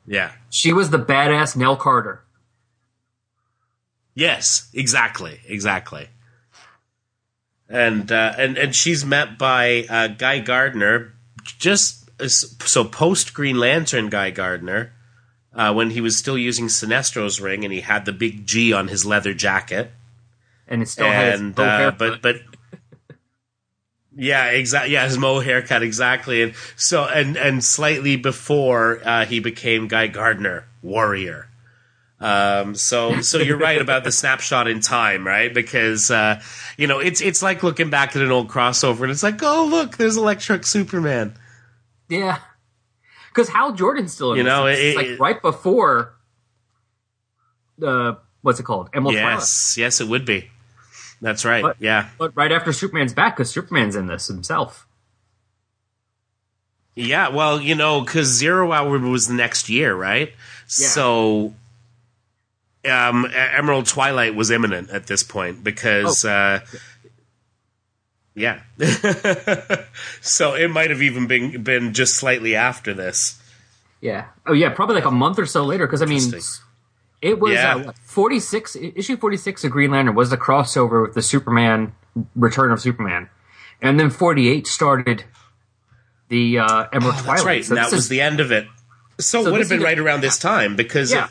[0.06, 2.22] yeah, She was the badass Nell Carter.
[4.14, 6.08] yes, exactly, exactly.
[7.68, 13.58] And uh, and and she's met by uh, Guy Gardner, just as- so post Green
[13.58, 14.92] Lantern Guy Gardner,
[15.56, 18.88] uh, when he was still using Sinestro's ring and he had the big G on
[18.88, 19.90] his leather jacket.
[20.68, 21.98] And it still has and uh, haircut.
[21.98, 22.36] but but
[24.14, 24.92] yeah, exactly.
[24.92, 30.08] Yeah, his mo haircut exactly, and so and and slightly before uh, he became Guy
[30.08, 31.48] Gardner, warrior.
[32.18, 35.52] Um, so so you're right about the snapshot in time, right?
[35.52, 36.42] Because uh,
[36.76, 39.66] you know it's it's like looking back at an old crossover, and it's like, oh
[39.66, 41.34] look, there's Electric Superman.
[42.08, 42.38] Yeah.
[43.36, 46.14] Because Hal Jordan's still in You know, It's it- like it- right before
[47.76, 48.88] the what's it called?
[48.94, 49.34] Emerald Twilight.
[49.40, 50.48] Yes, yes, it would be.
[51.20, 51.60] That's right.
[51.62, 54.86] But- yeah, But right after Superman's back, because Superman's in this himself.
[56.94, 60.28] Yeah, well, you know, because Zero Hour was the next year, right?
[60.30, 60.88] Yeah.
[60.88, 61.54] So,
[62.88, 66.30] um, Emerald Twilight was imminent at this point because, Oh.
[66.30, 66.60] uh,
[68.36, 68.60] yeah.
[70.20, 73.40] so it might have even been been just slightly after this.
[74.00, 74.26] Yeah.
[74.46, 75.86] Oh yeah, probably like a month or so later.
[75.86, 76.20] Because I mean,
[77.22, 77.76] it was Yeah.
[77.76, 81.94] uh, forty six issue forty six of Green Lantern was the crossover with the Superman
[82.34, 83.30] Return of Superman,
[83.80, 85.24] and then forty eight started
[86.28, 87.24] the uh, Emerald Twilight.
[87.24, 88.66] Oh, That's right, So and that was is the end of it.
[89.18, 91.28] So, So it would have been right around this time because, yeah,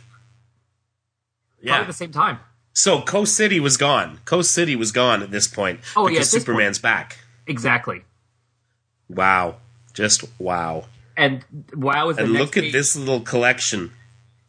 [1.61, 2.39] yeah, probably the same time.
[2.75, 4.19] So Coast City was gone.
[4.25, 7.17] Coast City was gone at this point Oh, yeah, because at this Superman's back.
[7.47, 8.03] Exactly.
[9.07, 9.57] Wow,
[9.93, 10.85] just wow!
[11.15, 13.91] And wow is the And look at this little collection.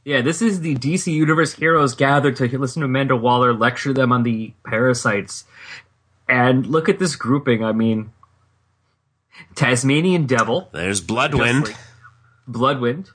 [0.04, 4.12] Yeah, this is the DC Universe heroes gathered to listen to Amanda Waller lecture them
[4.12, 5.44] on the parasites.
[6.28, 7.62] And look at this grouping.
[7.62, 8.12] I mean,
[9.54, 11.66] Tasmanian Devil, There's Bloodwynd.
[11.66, 11.76] Like
[12.48, 13.10] Bloodwynd.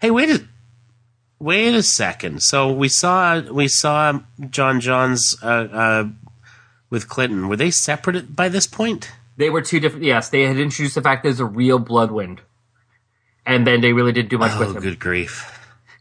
[0.00, 0.48] Hey, wait a
[1.40, 2.42] wait a second.
[2.42, 6.08] So we saw we saw J'onn J'onzz uh, uh,
[6.90, 7.48] with Clinton.
[7.48, 9.10] Were they separate by this point?
[9.36, 10.04] They were two different.
[10.04, 12.40] Yes, they had introduced the fact there's a real Bloodwynd,
[13.46, 14.82] and then they really didn't do much Oh, with him.
[14.82, 15.54] good grief!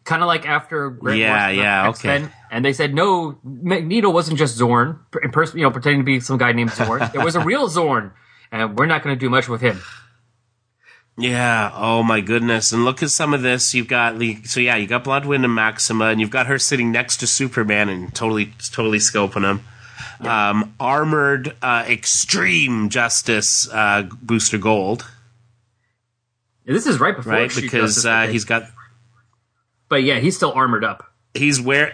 [0.06, 2.34] Kind of like after Grant Yeah, yeah, X-Men, okay.
[2.50, 6.20] And they said no, Magneto wasn't just Xorn, in person, you know, pretending to be
[6.20, 7.12] some guy named Xorn.
[7.12, 8.12] there was a real Xorn,
[8.52, 9.82] and we're not going to do much with him.
[11.18, 11.72] Yeah.
[11.74, 12.72] Oh my goodness!
[12.72, 13.74] And look at some of this.
[13.74, 16.92] You've got the so yeah, you got Bloodwynd and Maxima, and you've got her sitting
[16.92, 19.62] next to Superman and totally totally scoping him.
[20.20, 25.06] Um, armored uh, Extreme Justice uh, Booster Gold,
[26.66, 27.52] This is right before right?
[27.56, 28.64] Because uh, he's got
[29.90, 31.12] But yeah, he's still armored up.
[31.36, 31.94] he's wear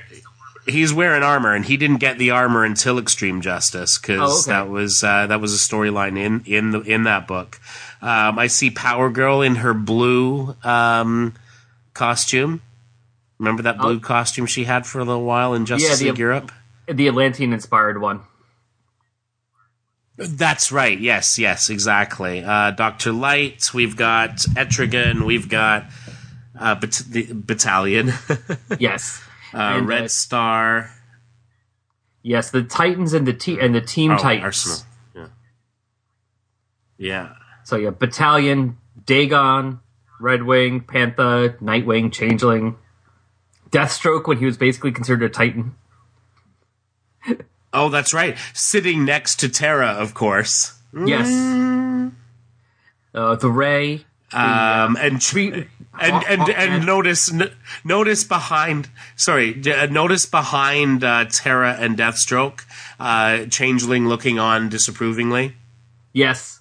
[0.66, 4.52] he's wearing armor, and he didn't get the armor until Extreme Justice because Oh, okay.
[4.52, 7.60] that was uh, that was a storyline in in the in that book.
[8.02, 11.34] Um, I see Power Girl in her blue um,
[11.94, 12.62] costume.
[13.40, 14.00] Remember that blue Oh.
[14.00, 16.52] costume she had for a little while in Justice the- League Europe?
[16.88, 18.22] The Atlantean inspired one.
[20.18, 21.00] That's right.
[21.00, 22.44] Yes, yes, exactly.
[22.44, 23.72] Uh, Doctor Light.
[23.74, 25.26] We've got Etrigan.
[25.26, 25.86] We've got
[26.58, 28.14] uh, bat- the battalion.
[28.80, 29.22] Yes.
[29.54, 30.92] Uh, And, Red uh, Star.
[32.22, 34.44] Yes, the Titans and the te- and the Team Oh, Titans.
[34.44, 34.80] Arsenal.
[35.16, 35.28] Yeah.
[36.98, 37.34] Yeah.
[37.66, 39.80] So yeah, Battalion, Dagon,
[40.20, 42.78] Red Wing, Panther, Nightwing, Changeling,
[43.72, 45.76] Deathstroke when he was basically considered a Titan.
[47.74, 48.38] Oh, that's right.
[48.54, 50.78] Sitting next to Terra, of course.
[51.06, 51.28] Yes.
[53.16, 54.06] Uh, the Ray.
[54.32, 55.68] Um, and Tree- and
[56.00, 57.52] and and, and- notice n-
[57.84, 62.62] notice behind sorry d- uh, notice behind uh, Terra and Deathstroke,
[63.00, 65.56] uh, Changeling looking on disapprovingly.
[66.14, 66.60] Yes.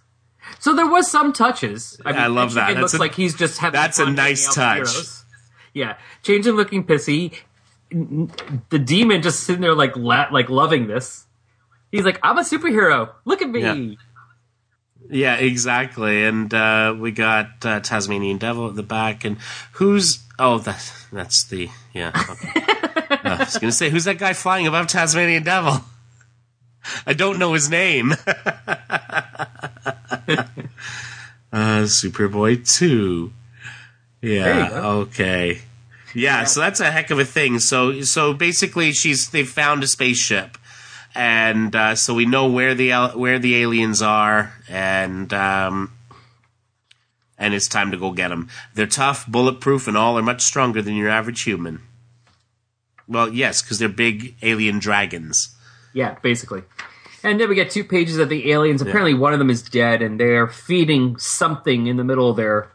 [0.59, 2.01] So there was some touches.
[2.05, 2.71] I, I love that.
[2.71, 3.73] It That's looks a- like he's just having.
[3.81, 5.07] that's a nice hanging out with touch.
[5.75, 7.33] Yeah, Changeling looking pissy.
[7.91, 11.27] The demon just sitting there like la- like loving this.
[11.91, 13.11] He's like, I'm a superhero.
[13.25, 13.61] Look at me.
[13.61, 13.95] Yeah.
[15.13, 16.25] Yeah, exactly.
[16.25, 19.37] And uh, we got uh, Tasmanian Devil at the back, and
[19.73, 22.13] who's oh that that's the yeah.
[22.31, 22.51] Okay.
[23.25, 25.85] I was gonna say who's that guy flying above Tasmanian Devil?
[27.07, 28.13] I don't know his name.
[28.17, 28.17] uh,
[31.53, 33.33] Superboy 2.
[34.23, 35.61] There you Yeah, okay.
[36.15, 37.59] Yeah, so that's a heck of a thing.
[37.59, 40.57] So so basically she's they've found a spaceship.
[41.15, 45.93] And uh, so we know where the where the aliens are and um
[47.43, 48.49] and it's time to go get them.
[48.75, 51.81] They're tough, bulletproof, and all are much stronger than your average human.
[53.09, 55.55] Well, yes, because they're big alien dragons.
[55.93, 56.63] Yeah, basically.
[57.25, 58.81] And then we get two pages of the aliens.
[58.81, 62.71] Apparently, one of them is dead, and they're feeding something in the middle of their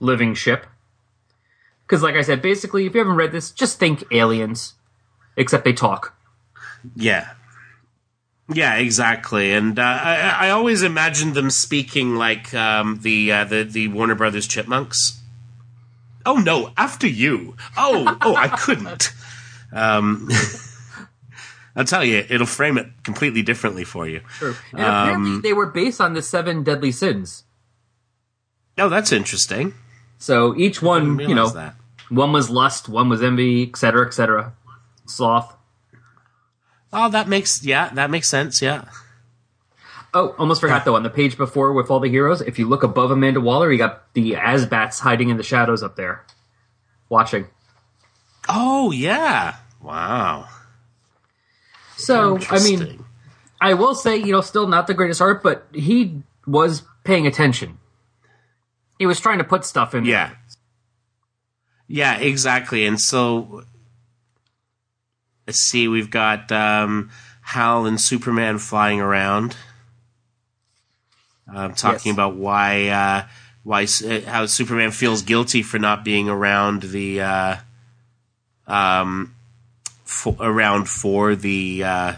[0.00, 0.66] living ship.
[1.86, 4.74] Because, like I said, basically, if you haven't read this, just think aliens,
[5.36, 6.14] except they talk.
[6.94, 7.30] Yeah.
[8.52, 9.52] Yeah, exactly.
[9.52, 14.14] And uh, I, I always imagined them speaking like um, the, uh, the the Warner
[14.14, 15.20] Brothers Chipmunks.
[16.26, 16.72] Oh no!
[16.76, 17.56] After you.
[17.76, 19.12] Oh, oh, I couldn't.
[19.72, 20.28] Um,
[21.76, 24.20] I'll tell you, it'll frame it completely differently for you.
[24.40, 27.44] And apparently, they were based on the seven deadly sins.
[28.76, 29.74] Oh, that's interesting.
[30.18, 31.76] So each one, you know, that.
[32.08, 34.52] one was lust, one was envy, etc., etc.
[35.06, 35.56] Sloth.
[36.92, 38.60] Oh, that makes yeah, that makes sense.
[38.60, 38.84] Yeah.
[40.12, 40.96] Oh, almost forgot though.
[40.96, 43.78] On the page before with all the heroes, if you look above Amanda Waller, you
[43.78, 46.24] got the Azbats hiding in the shadows up there,
[47.08, 47.46] watching.
[48.48, 49.56] Oh yeah.
[49.80, 50.48] Wow.
[51.96, 53.04] So I mean,
[53.60, 57.78] I will say, you know, still not the greatest art, but he was paying attention.
[58.98, 60.04] He was trying to put stuff in.
[60.04, 60.32] Yeah.
[61.86, 62.84] Yeah, exactly.
[62.86, 63.64] And so
[65.50, 67.10] let's see, we've got um,
[67.42, 69.56] Hal and Superman flying around,
[71.52, 72.14] um, talking Yes.
[72.14, 73.26] about why uh,
[73.64, 77.56] why uh, how Superman feels guilty for not being around the uh,
[78.68, 79.34] um
[80.04, 82.12] for, around for the uh,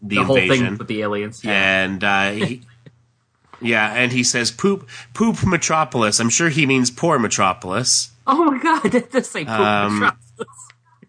[0.00, 1.44] the, the whole invasion thing with the aliens.
[1.44, 1.82] Yeah.
[1.82, 2.62] and uh, he,
[3.60, 6.20] yeah, and he says poop poop Metropolis.
[6.20, 8.12] I'm sure he means poor Metropolis.
[8.24, 10.48] Oh my god, that does say poop Um, Metropolis.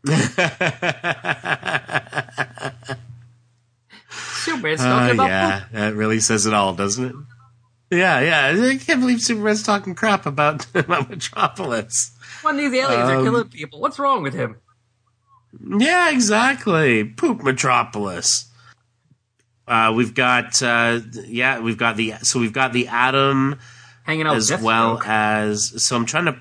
[4.09, 5.71] Superman's Uh, talking about yeah, poop.
[5.73, 7.15] that really says it all, doesn't it?
[7.91, 8.67] Yeah, yeah.
[8.67, 12.11] I can't believe Superman's talking crap about, about Metropolis.
[12.41, 14.57] When these aliens are Um, killing people, what's wrong with him?
[15.79, 17.03] Yeah, exactly.
[17.03, 18.45] Poop Metropolis.
[19.67, 23.59] Uh, we've got uh, yeah, we've got the so we've got the Atom
[24.03, 26.39] Hanging out as well as so I'm trying to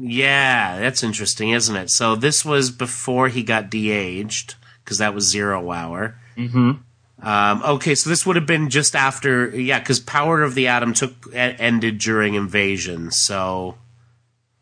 [0.00, 1.90] yeah that's interesting isn't it?
[1.90, 6.16] So this was before he got de-aged because that was zero hour.
[6.36, 7.26] Mm-hmm.
[7.26, 10.94] um, okay so this would have been just after yeah because power of the atom
[10.94, 13.76] took ended during invasion so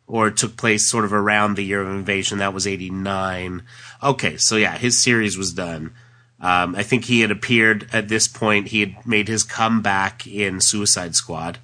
[0.07, 3.62] or took place sort of around the year of invasion that was 89
[4.03, 5.92] okay so yeah his series was done.
[6.40, 10.61] Um, i think he had appeared at this point he had made his comeback in
[10.62, 11.59] suicide squad.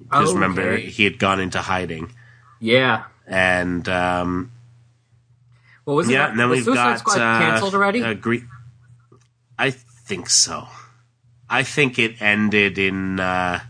[0.00, 2.12] Because remember he had gone into hiding
[2.60, 3.04] Yeah.
[3.26, 4.52] and um,
[5.84, 8.00] Well, was it yeah and then we've Suicide got Squad uh, canceled already?
[8.02, 8.46] a Gre-
[9.58, 10.68] i think so
[11.50, 13.60] i think it ended in uh,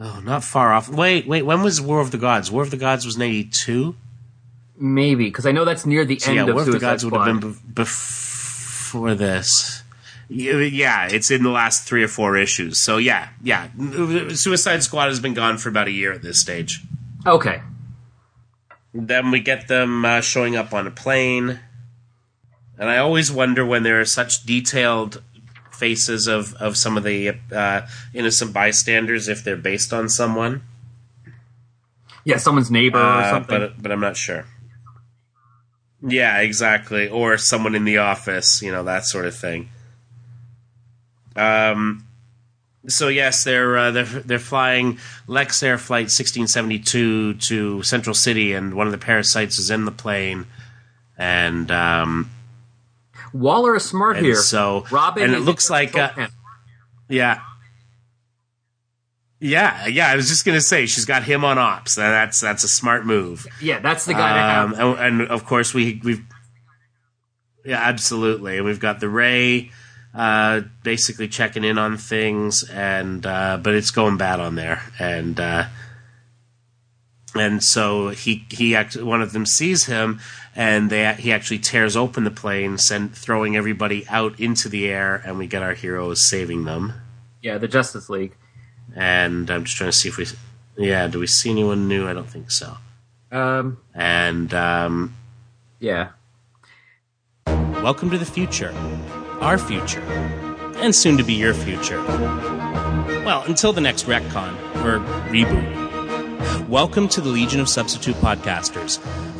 [0.00, 2.76] oh not far off wait wait when was war of the gods war of the
[2.76, 3.94] gods was in 82
[4.82, 6.86] Maybe because I know that's near the So end yeah, of War of the Suicide
[6.86, 9.82] Gods would have been be- before this.
[10.30, 12.82] Yeah, it's in the last three or four issues.
[12.82, 13.68] So yeah, yeah,
[14.32, 16.80] Suicide Squad has been gone for about a year at this stage.
[17.26, 17.60] Okay.
[18.92, 21.60] Then we get them uh, showing up on a plane,
[22.78, 25.22] and I always wonder when there are such detailed
[25.70, 30.62] faces of of some of the uh, innocent bystanders if they're based on someone.
[32.24, 33.58] Yeah, someone's neighbor or Uh, something.
[33.60, 34.44] but but I'm not sure.
[36.02, 37.08] Yeah, exactly.
[37.08, 39.68] Or someone in the office, you know, that sort of thing.
[41.36, 42.06] Um.
[42.88, 48.72] So yes, they're uh, they're they're flying Lex Air Flight 1672 to Central City, and
[48.74, 50.46] one of the parasites is in the plane,
[51.18, 52.30] and um,
[53.34, 54.34] Waller is smart here.
[54.36, 56.28] so Robin and it looks like uh,
[57.08, 57.40] yeah.
[59.42, 60.08] Yeah, yeah.
[60.08, 61.94] I was just gonna say she's got him on ops.
[61.94, 63.46] That's that's a smart move.
[63.60, 64.98] yeah, that's the guy to Um, have.
[65.00, 66.22] and, and of course we we've
[67.64, 69.70] yeah absolutely we've got the Ray
[70.14, 75.38] uh, basically checking in on things and uh, but it's going bad on there and
[75.38, 75.64] uh,
[77.34, 80.18] and so he he act, one of them sees him
[80.56, 85.22] and they he actually tears open the plane send throwing everybody out into the air
[85.24, 86.92] and we get our heroes saving them
[87.40, 88.34] Yeah, the Justice League.
[88.96, 90.26] and I'm just trying to see if we
[90.76, 92.76] yeah do we see anyone new I don't think so
[93.30, 95.14] Um, and um,
[95.78, 96.08] yeah.
[97.46, 98.74] Welcome to the future.
[99.40, 100.02] Our future,
[100.76, 102.02] and soon to be your future.
[103.24, 104.52] Well, until the next retcon,
[104.84, 106.68] or reboot.
[106.68, 108.98] Welcome to the Legion of Substitute Podcasters,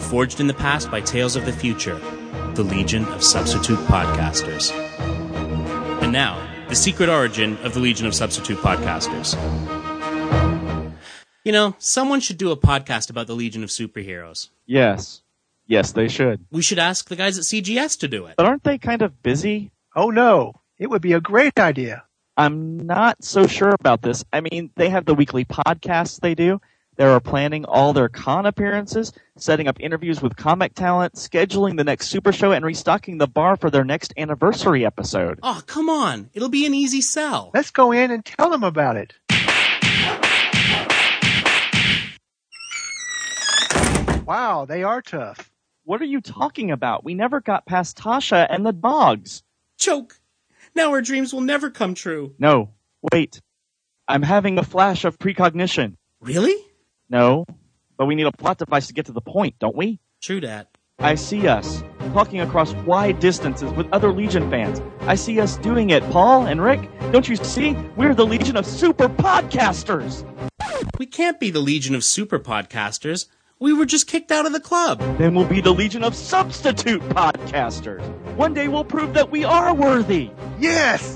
[0.08, 2.00] forged in the past by Tales of the Future,
[2.54, 4.72] the Legion of Substitute Podcasters.
[6.02, 9.36] And now, the secret origin of the Legion of Substitute Podcasters.
[11.44, 14.48] You know, someone should do a podcast about the Legion of Superheroes.
[14.66, 15.22] Yes.
[15.66, 16.44] Yes, they should.
[16.50, 18.36] We should ask the guys at CGS to do it.
[18.36, 19.70] But aren't they kind of busy?
[19.96, 22.04] Oh no, it would be a great idea.
[22.36, 24.24] I'm not so sure about this.
[24.32, 26.60] I mean, they have the weekly podcasts they do.
[26.94, 31.82] They are planning all their con appearances, setting up interviews with comic talent, scheduling the
[31.82, 35.40] next super show, and restocking the bar for their next anniversary episode.
[35.42, 36.30] Oh, come on.
[36.34, 37.50] It'll be an easy sell.
[37.52, 39.14] Let's go in and tell them about it.
[44.24, 45.50] Wow, they are tough.
[45.82, 47.02] What are you talking about?
[47.02, 49.42] We never got past Tasha and the dogs.
[49.80, 50.20] Choke.
[50.74, 52.34] Now our dreams will never come true.
[52.38, 52.70] No,
[53.12, 53.40] wait.
[54.06, 55.96] I'm having a flash of precognition.
[56.20, 56.54] Really?
[57.08, 57.46] No,
[57.96, 59.98] but we need a plot device to get to the point, don't we?
[60.20, 60.68] True that.
[60.98, 64.82] I see us talking across wide distances with other Legion fans.
[65.00, 66.90] I see us doing it, Paul and Rick.
[67.10, 67.72] Don't you see?
[67.96, 70.26] We're the Legion of Super Podcasters.
[70.98, 73.28] We can't be the Legion of Super Podcasters.
[73.62, 75.00] We were just kicked out of the club.
[75.18, 78.00] Then we'll be the Legion of Substitute Podcasters.
[78.34, 80.30] One day we'll prove that we are worthy.
[80.58, 81.14] Yes!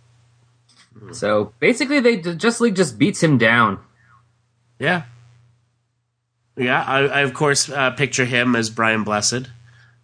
[1.13, 3.81] So basically, they Just League just beats him down.
[4.79, 5.05] Yeah.
[6.57, 9.49] Yeah, I, I of course uh, picture him as Brian Blessed.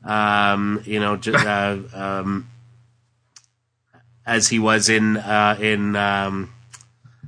[0.04, 2.48] Um, you know, just, uh, um,
[4.26, 6.52] as he was in uh, in um,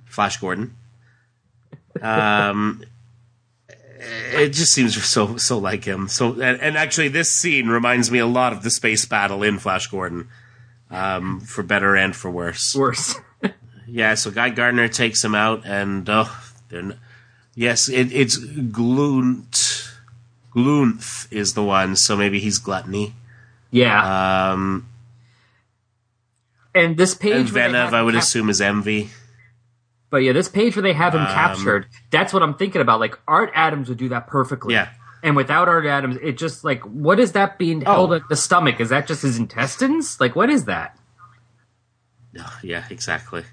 [0.06, 0.76] Flash Gordon.
[2.00, 2.82] Um,
[3.98, 6.08] it just seems so so like him.
[6.08, 9.58] So, and, and actually, this scene reminds me a lot of the space battle in
[9.58, 10.28] Flash Gordon,
[10.90, 12.74] um, for better and for worse.
[12.74, 13.14] Worse.
[13.94, 16.08] Yeah, so Guy Gardner takes him out, and
[16.72, 16.98] n-
[17.54, 19.90] yes, it, it's Glunt.
[20.54, 23.14] Glonth is the one, so maybe he's gluttony.
[23.70, 24.52] yeah.
[24.52, 24.86] Um,
[26.74, 29.10] and this page, and Venev, I would cap- assume, is envy.
[30.10, 33.00] But yeah, this page where they have him Um, captured, that's what I'm thinking about.
[33.00, 34.74] Like Art Adams would do that perfectly.
[34.74, 34.88] Yeah.
[35.22, 37.92] And without Art Adams, it just like what is that being Oh.
[37.92, 38.80] held at the stomach?
[38.80, 40.18] Is that just his intestines?
[40.20, 40.98] Like what is that?
[42.62, 43.44] Yeah, exactly.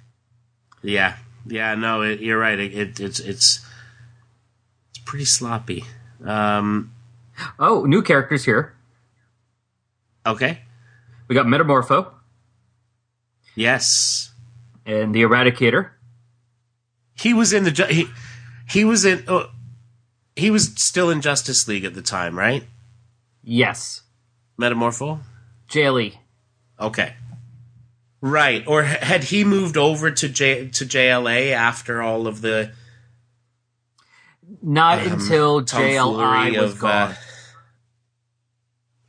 [0.82, 2.58] Yeah, yeah, no, it, you're right.
[2.60, 3.66] It, it, it's it's
[4.90, 5.84] it's pretty sloppy.
[6.26, 6.92] Um,
[7.58, 8.74] Oh, new characters here.
[10.26, 10.60] okay.
[11.28, 12.08] We got Metamorpho
[13.56, 14.32] Yes,
[14.86, 15.92] and the Eradicator.
[17.16, 18.08] he was in the he
[18.70, 19.50] he was in oh,
[20.36, 22.64] he was still in Justice League at the time, right?
[23.44, 24.02] Yes.
[24.60, 25.20] Metamorpho.
[25.70, 26.16] Jaily.
[26.80, 27.14] Okay.
[28.22, 28.66] Right.
[28.68, 32.72] Or had he moved over to J to JLA after all of the
[34.62, 37.12] Not until JLI was of, gone.
[37.12, 37.16] uh,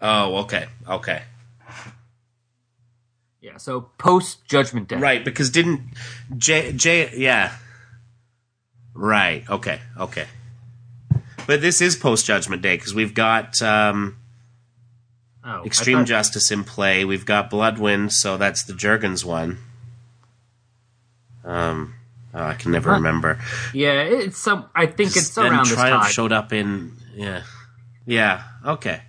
[0.03, 0.67] Oh, okay.
[0.89, 1.23] Okay.
[3.43, 4.97] yeah, so post Judgment Day.
[4.97, 5.83] Right, because didn't
[6.37, 7.53] J J yeah.
[8.95, 9.49] Right.
[9.49, 9.81] Okay.
[9.99, 10.27] Okay.
[11.47, 14.17] But this is post Judgment Day because we've got um,
[15.45, 17.05] Oh, Extreme thought- Justice in play.
[17.05, 19.59] We've got Bloodwynd, so that's the Jurgens one.
[21.45, 21.95] Um,
[22.35, 22.97] oh, I can never Huh.
[22.97, 23.39] remember.
[23.73, 24.67] Yeah, it's some.
[24.75, 27.43] I think it's then around this Triumph showed up in yeah,
[28.07, 28.43] yeah.
[28.65, 29.03] Okay,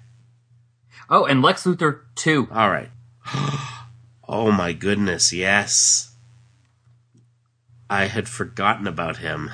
[1.10, 2.48] oh, and Lex Luthor two.
[2.52, 2.90] all right.
[4.28, 6.08] oh my goodness, yes.
[7.90, 9.52] I had forgotten about him.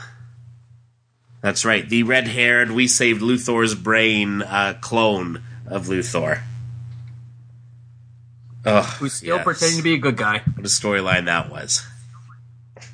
[1.42, 6.42] That's right, the red-haired "We Saved Luthor's Brain" uh, clone of Luthor.
[8.68, 9.44] Ugh, Who's still yes.
[9.46, 10.40] pretending to be a good guy.
[10.56, 11.86] What a storyline that was.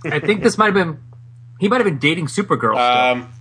[0.05, 0.99] I think this might have been.
[1.59, 2.77] He might have been dating Supergirl.
[2.77, 3.33] Um,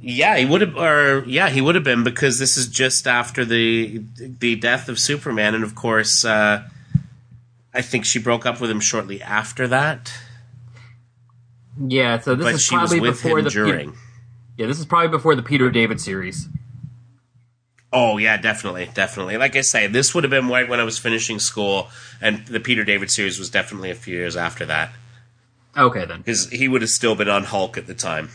[0.00, 3.44] yeah, he would have, or yeah, he would have been because this is just after
[3.44, 6.62] the the death of Superman, and of course, uh,
[7.72, 10.12] I think she broke up with him shortly after that.
[11.86, 13.96] yeah, so this but is probably with before him the during.
[14.56, 16.48] Yeah, this is probably before the Peter David series.
[17.98, 19.38] Oh yeah, definitely, definitely.
[19.38, 21.88] Like I say, this would have been right when I was finishing school,
[22.20, 24.90] and the Peter David series was definitely a few years after that
[25.74, 26.18] Okay, then.
[26.18, 28.28] because he would have still been on Hulk at the time.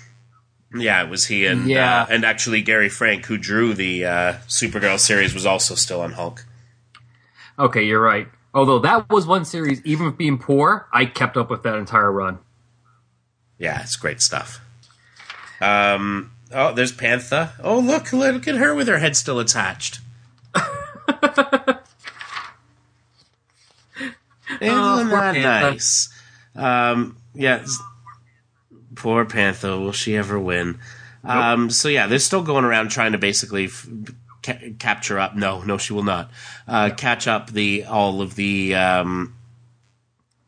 [0.74, 2.02] Yeah, it was he and Yeah.
[2.02, 6.14] uh, and actually Gary Frank, who drew the uh, Supergirl series, was also still on
[6.14, 6.44] Hulk.
[7.60, 8.28] Okay, you're right.
[8.56, 12.12] Although that was one series, even with being poor, I kept up with that entire
[12.12, 12.40] run.
[13.60, 14.60] Yeah, it's great stuff.
[15.62, 17.52] Um, oh, there's Panther.
[17.64, 20.00] Oh, look, look at her with her head still attached.
[24.60, 25.40] Isn't Oh, Panther.
[25.42, 26.10] nice?
[26.56, 27.66] Um, yeah,
[28.96, 29.78] poor Panther.
[29.80, 30.80] Will she ever win?
[31.24, 33.88] Um, so yeah, they're still going around trying to basically f-
[34.44, 35.36] ca- capture up.
[35.36, 36.32] No, no, she will not
[36.68, 39.36] uh, catch up the all of the um,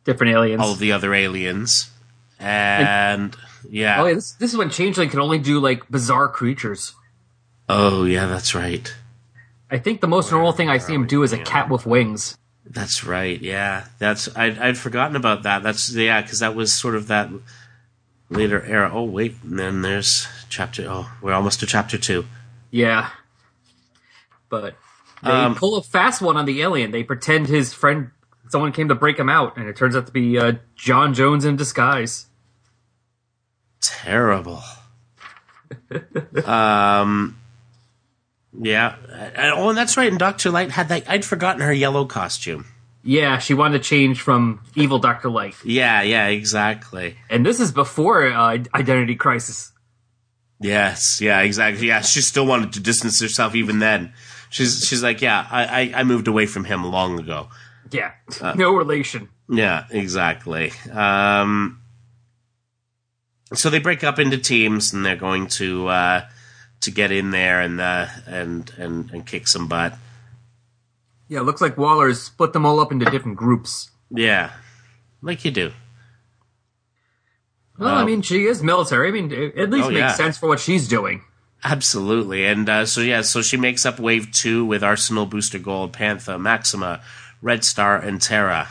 [0.04, 0.62] Different aliens.
[0.62, 1.90] all of the other aliens,
[2.40, 3.36] and
[3.70, 4.02] yeah.
[4.02, 6.94] oh yeah, this, this is when Changeling can only do like bizarre creatures.
[7.70, 8.94] Oh, yeah, that's right.
[9.72, 12.38] I think the most normal thing I see him do is a cat with wings.
[12.66, 13.42] That's right.
[13.42, 15.64] Yeah, that's I'd, I'd forgotten about that.
[15.64, 17.30] That's yeah, because that was sort of that
[18.30, 18.90] later era.
[18.94, 20.86] Oh wait, and then there's chapter.
[20.88, 22.26] Oh, we're almost to chapter two.
[22.72, 23.10] Yeah.
[24.50, 24.76] But
[25.24, 26.92] they Um, pull a fast one on the alien.
[26.92, 28.12] They pretend his friend,
[28.50, 31.46] someone came to break him out, and it turns out to be uh, J'onn J'onzz
[31.46, 32.28] in disguise.
[33.84, 34.64] Terrible.
[36.46, 37.38] um.
[38.60, 38.96] Yeah.
[39.56, 40.10] Oh, and that's right.
[40.10, 41.10] And Doctor Light had that.
[41.10, 42.66] I'd forgotten her yellow costume.
[43.04, 46.04] Yeah, she wanted to change from evil Doctor Light, Yeah.
[46.04, 46.28] Yeah.
[46.28, 47.18] Exactly.
[47.30, 49.72] and this is before uh, Identity Crisis.
[50.62, 51.20] Yes.
[51.20, 51.42] Yeah.
[51.42, 51.88] Exactly.
[51.88, 52.02] Yeah.
[52.02, 54.14] She still wanted to distance herself even then.
[54.50, 57.50] She's she's like, yeah, I I, I moved away from him long ago.
[57.92, 59.30] Yeah, Uh, no relation.
[59.50, 60.72] Yeah, exactly.
[60.92, 61.82] Um,
[63.54, 66.26] so they break up into teams, and they're going to uh,
[66.82, 69.94] to get in there and uh, and and and kick some butt.
[71.30, 73.90] Yeah, it looks like Waller's split them all up into different groups.
[74.10, 74.52] Yeah,
[75.22, 75.72] like you do.
[77.78, 79.08] Well, I mean, she is military.
[79.08, 80.14] I mean, it at least Oh, makes yeah.
[80.14, 81.24] sense for what she's doing.
[81.64, 85.94] Absolutely, and uh, so yeah, so she makes up Wave Two with Arsenal, Booster Gold,
[85.94, 87.02] Panther, Maxima,
[87.42, 88.68] Red Star, and Terra,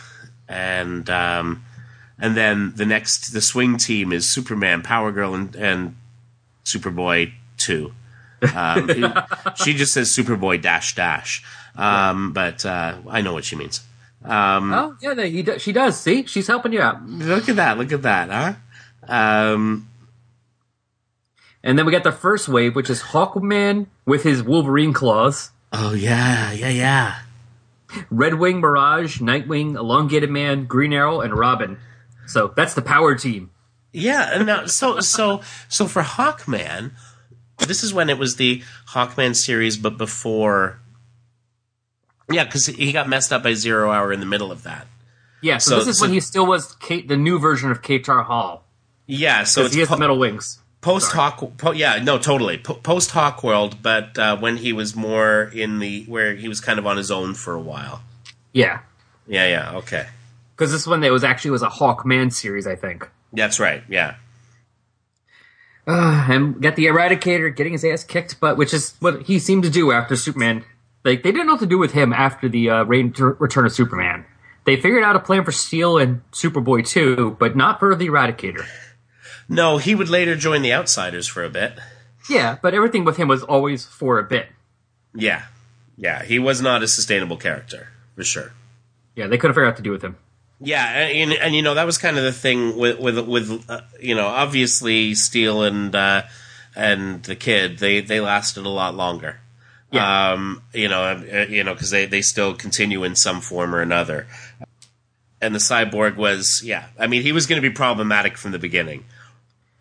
[0.47, 1.65] and um,
[2.19, 5.97] and then the next the swing team is Superman, Power Girl, and, and
[6.65, 7.93] Superboy Two.
[8.55, 9.25] Um, it-
[9.57, 11.43] she just says Superboy dash dash,
[11.77, 13.81] um, but uh, I know what she means.
[14.25, 15.99] Um, Oh, yeah, he do, she does.
[15.99, 17.05] See, she's helping you out.
[17.09, 17.77] Look at that!
[17.79, 18.31] Look at that!
[18.31, 19.13] Huh?
[19.13, 19.89] Um,
[21.65, 25.93] And then we got the first wave, which is Hawkman with his Wolverine claws, oh
[25.95, 27.19] yeah, yeah, yeah.
[28.11, 31.79] Red Wing Mirage, Nightwing, Elongated Man, Green Arrow, and Robin.
[32.33, 33.51] So that's the power team.
[33.93, 36.93] Yeah, and now so so so for Hawkman,
[37.59, 40.79] this is when it was the Hawkman series, but before.
[42.31, 44.87] Yeah, because he got messed up by Zero Hour in the middle of that.
[45.43, 47.83] Yeah, so, So- this is so- when he still was Kate, the new version of
[47.83, 48.63] Katar Hol.
[49.07, 50.61] Yeah, so it's he has po- the metal wings.
[50.81, 51.59] post Hawk.
[51.59, 55.81] Po- yeah, no, totally po- post Hawk World, but uh, when he was more in
[55.81, 58.03] the where he was kind of on his own for a while.
[58.53, 58.79] Yeah,
[59.27, 60.07] Yeah, yeah, okay,
[60.57, 63.09] because this one that was actually was a Hawkman series, I think.
[63.33, 63.83] that's right.
[63.89, 64.15] Yeah,
[65.87, 69.65] Uh, and got the Eradicator getting his ass kicked, but which is what he seemed
[69.65, 70.65] to do after Superman.
[71.05, 74.25] Like they didn't know what to do with him after the uh, Return of Superman.
[74.65, 78.65] They figured out a plan for Steel and Superboy too, but not for the Eradicator.
[79.49, 81.73] no, he would later join the Outsiders for a bit.
[82.31, 84.47] Yeah, but everything with him was always for a bit.
[85.13, 85.43] Yeah,
[85.97, 88.53] yeah, he was not a sustainable character for sure.
[89.17, 90.17] Yeah, they couldn't figure out what to do with him.
[90.65, 93.81] Yeah, and, and, you know that was kind of the thing with with with uh,
[94.01, 96.23] you know obviously Steel and uh,
[96.77, 99.41] and the kid they they lasted a lot longer.
[99.91, 100.33] Yeah.
[100.33, 103.81] Um, you know, uh, you know because they they still continue in some form or
[103.81, 104.27] another.
[105.41, 108.59] And the cyborg was yeah, I mean he was going to be problematic from the
[108.59, 109.05] beginning.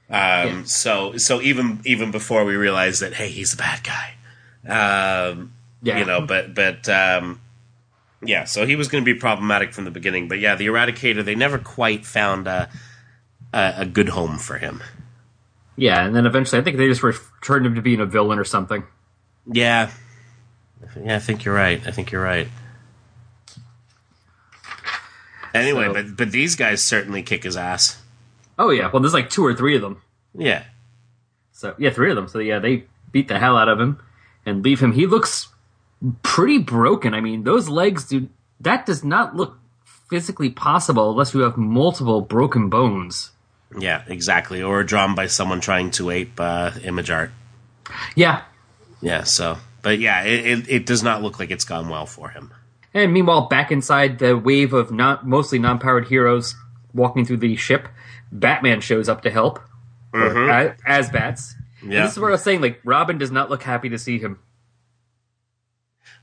[0.09, 0.63] Um, Yeah.
[0.65, 4.15] so so even even before we realized that hey he's a bad guy.
[4.67, 5.53] Um,
[5.83, 5.99] Yeah.
[5.99, 7.40] you know, but but um,
[8.23, 10.27] yeah, so he was going to be problematic from the beginning.
[10.27, 12.69] But yeah, the Eradicator they never quite found a
[13.53, 14.81] a, a good home for him.
[15.75, 18.43] Yeah, and then eventually I think they just returned him to being a villain or
[18.43, 18.83] something.
[19.51, 19.89] Yeah,
[21.03, 21.81] yeah, I think you're right.
[21.87, 22.47] I think you're right.
[25.53, 28.01] Anyway, So- but but these guys certainly kick his ass.
[28.57, 30.01] Oh yeah, well there's like two or three of them.
[30.33, 30.63] Yeah,
[31.51, 32.27] So yeah, three of them.
[32.27, 33.99] So yeah, they beat the hell out of him
[34.45, 34.93] and leave him.
[34.93, 35.49] He looks
[36.23, 37.13] pretty broken.
[37.13, 38.29] I mean, those legs, dude.
[38.59, 39.57] That does not look
[40.09, 43.31] physically possible unless you have multiple broken bones.
[43.79, 44.61] yeah, exactly.
[44.61, 47.31] Or drawn by someone trying to ape uh, image art.
[48.15, 48.43] Yeah.
[49.01, 52.29] Yeah, so but yeah, it, it it does not look like it's gone well for
[52.29, 52.53] him.
[52.93, 56.55] And meanwhile, back inside the wave of not mostly non-powered heroes
[56.93, 57.87] walking through the ship,
[58.31, 59.59] Batman shows up to help
[60.13, 62.03] or as, as bats, And Yeah.
[62.03, 62.61] this is what I was saying.
[62.61, 64.39] Like Robin does not look happy to see him.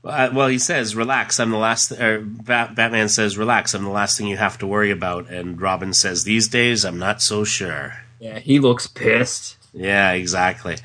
[0.03, 1.39] Uh, well, he says, "Relax.
[1.39, 3.73] I'm the last." Or Bat- Batman says, "Relax.
[3.73, 6.99] I'm the last thing you have to worry about." And Robin says, "These days, I'm
[6.99, 9.57] not so sure." Yeah, he looks pissed.
[9.73, 10.77] Yeah, exactly.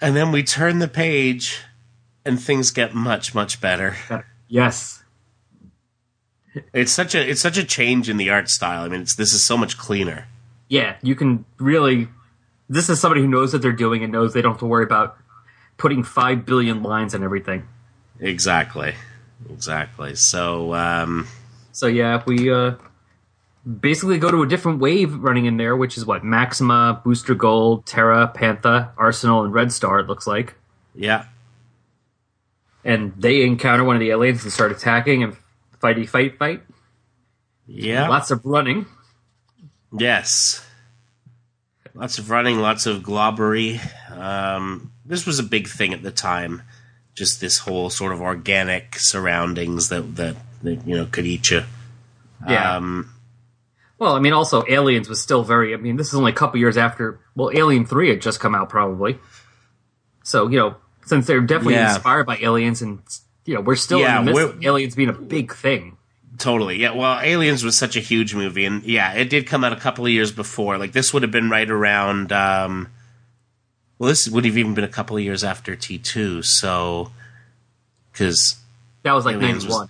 [0.00, 1.62] And then we turn the page,
[2.24, 3.96] and things get much, much better.
[4.48, 5.02] Yes.
[6.74, 8.82] It's such a it's such a change in the art style.
[8.82, 10.26] I mean, it's, this is so much cleaner.
[10.68, 12.08] Yeah, you can really.
[12.68, 14.84] This is somebody who knows what they're doing and knows they don't have to worry
[14.84, 15.16] about
[15.82, 17.66] putting five billion lines and everything.
[18.20, 18.94] Exactly,
[19.50, 20.14] exactly.
[20.14, 21.26] So, um,
[21.72, 22.76] So yeah, we uh,
[23.80, 27.84] basically go to a different wave running in there, which is what Maxima, Booster Gold,
[27.84, 29.98] Terra, Panther, Arsenal, and Red Star.
[29.98, 30.54] It looks like,
[30.94, 31.26] yeah,
[32.84, 35.36] and they encounter one of the aliens and start attacking and
[35.82, 36.62] fighty fight fight.
[37.66, 38.08] yeah.
[38.08, 38.86] Lots of running.
[39.98, 40.64] Yes.
[41.92, 43.80] Lots of running, lots of globbery.
[44.16, 46.62] Um, this was a big thing at the time.
[47.14, 51.62] Just this whole sort of organic surroundings that that, that you know could eat you.
[52.48, 52.76] Yeah.
[52.76, 53.12] Um,
[53.98, 55.74] Well, I mean, also Aliens was still very.
[55.74, 57.20] I mean, this is only a couple years after.
[57.36, 59.18] Well, Alien Three had just come out, probably.
[60.24, 61.94] So you know, since they're definitely Yeah.
[61.94, 63.00] inspired by Aliens, and
[63.44, 65.96] you know, we're still Yeah, in the midst we're- of Aliens being a big thing.
[66.38, 66.80] totally.
[66.80, 66.92] Yeah.
[66.92, 70.06] Well, Aliens was such a huge movie, and yeah, it did come out a couple
[70.06, 70.78] of years before.
[70.78, 72.32] Like this would have been right around.
[72.32, 72.88] Um,
[74.02, 76.42] well, this would have even been a couple of years after T two.
[76.42, 77.12] So,
[78.10, 78.56] because
[79.04, 79.88] That was like Aliens ninety was- one.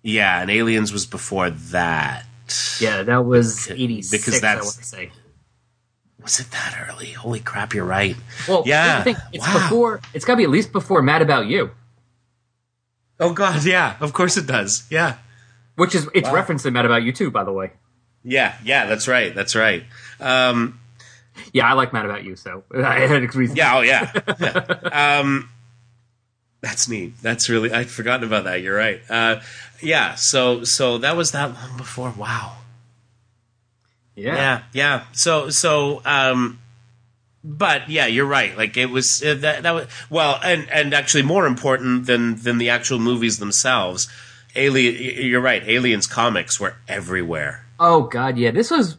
[0.00, 2.24] yeah, and Aliens was before that.
[2.80, 4.28] Yeah, that was Because eighty six.
[4.28, 5.10] I that's- want to say.
[6.22, 7.12] Was it that early?
[7.12, 7.74] Holy crap!
[7.74, 8.16] You're right.
[8.48, 9.04] Well, Yeah.
[9.30, 9.52] it's Wow.
[9.52, 10.00] before.
[10.14, 11.72] It's got to be at least before Mad About You,
[13.20, 14.84] Oh God, yeah, of course it does.
[14.88, 15.16] Yeah,
[15.76, 16.34] which is it's Wow.
[16.34, 17.72] referenced in Mad About You too, by the way.
[18.22, 18.86] yeah, yeah.
[18.86, 19.34] That's right.
[19.34, 19.84] That's right.
[20.18, 20.80] Um,
[21.52, 23.56] Yeah, I like Mad About You, so I had a reason.
[23.56, 23.76] yeah.
[23.76, 24.12] Oh yeah.
[24.40, 25.18] yeah.
[25.18, 25.50] Um,
[26.60, 27.14] that's neat.
[27.22, 27.72] That's really.
[27.72, 28.62] I'd forgotten about that.
[28.62, 29.00] You're right.
[29.08, 29.40] Uh,
[29.82, 30.14] yeah.
[30.14, 32.10] So so that was that long before.
[32.16, 32.56] Wow.
[34.16, 34.62] yeah, Yeah.
[34.72, 35.04] Yeah.
[35.12, 36.02] So so.
[36.04, 36.60] Um,
[37.46, 38.56] but yeah, you're right.
[38.56, 42.56] Like it was uh, that, that was well, and and actually more important than than
[42.58, 44.08] the actual movies themselves.
[44.56, 44.94] Alien,
[45.26, 45.62] you're right.
[45.66, 47.66] Aliens comics were everywhere.
[47.78, 48.50] Oh god, yeah.
[48.50, 48.96] This was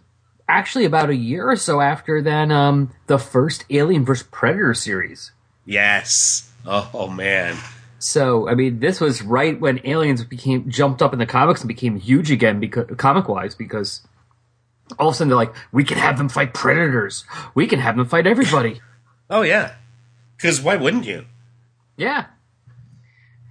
[0.47, 5.31] actually about a year or so after then um the first Alien vs Predator series.
[5.65, 6.51] Yes.
[6.65, 7.57] Oh, oh man.
[7.97, 11.67] So, I mean, this was right when aliens became jumped up in the comics and
[11.67, 14.01] became huge again because comic wise because
[14.99, 17.23] all of a sudden they're like, we can have them fight predators.
[17.55, 18.81] We can have them fight everybody.
[19.27, 19.73] Oh yeah.
[20.37, 21.25] Because why wouldn't you?
[21.97, 22.25] yeah.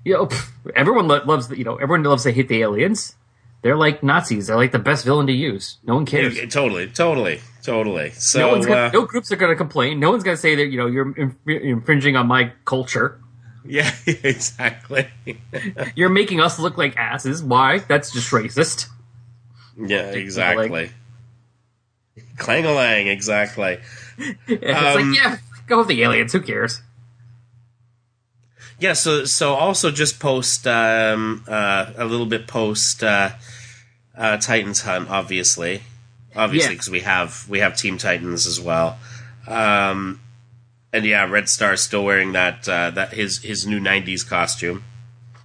[0.04, 3.16] You know, pff, everyone lo- loves the, you know, everyone loves to hate the aliens.
[3.64, 4.46] They're like Nazis.
[4.48, 5.78] They're like the best villain to use.
[5.84, 6.36] No one cares.
[6.36, 8.10] Yeah, totally, totally, totally.
[8.10, 9.98] So no one's gonna, uh, no groups are going to complain.
[9.98, 13.18] No one's going to say that you know you're inf- infringing on my culture.
[13.64, 15.08] yeah, exactly.
[15.96, 17.42] You're making us look like asses.
[17.42, 17.78] Why?
[17.78, 18.88] That's just racist.
[19.78, 20.90] yeah, exactly.
[22.36, 23.78] Clang-a-lang, exactly.
[24.18, 26.34] And it's Um, like, yeah, go with the aliens.
[26.34, 26.82] Who cares?
[28.78, 33.30] Yeah, so so also just post um, uh, a little bit post uh,
[34.16, 35.82] uh, Titans Hunt, obviously,
[36.34, 36.74] obviously Yeah.
[36.74, 38.98] because we have we have Team Titans as well,
[39.46, 40.20] um,
[40.92, 44.84] and yeah, Red Star still wearing that uh, that his his new '90s costume.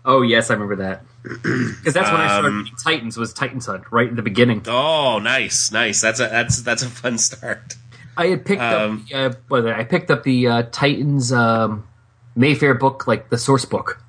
[0.05, 1.03] Oh yes, I remember that.
[1.23, 4.63] Because that's when I started Um, reading Titans was Titans Hunt right in the beginning.
[4.67, 5.99] Oh, nice, nice.
[6.01, 7.75] That's a that's that's a fun start.
[8.15, 11.87] I had picked um, up the, uh, I picked up the uh, Titans um,
[12.35, 14.01] Mayfair book, like the source book,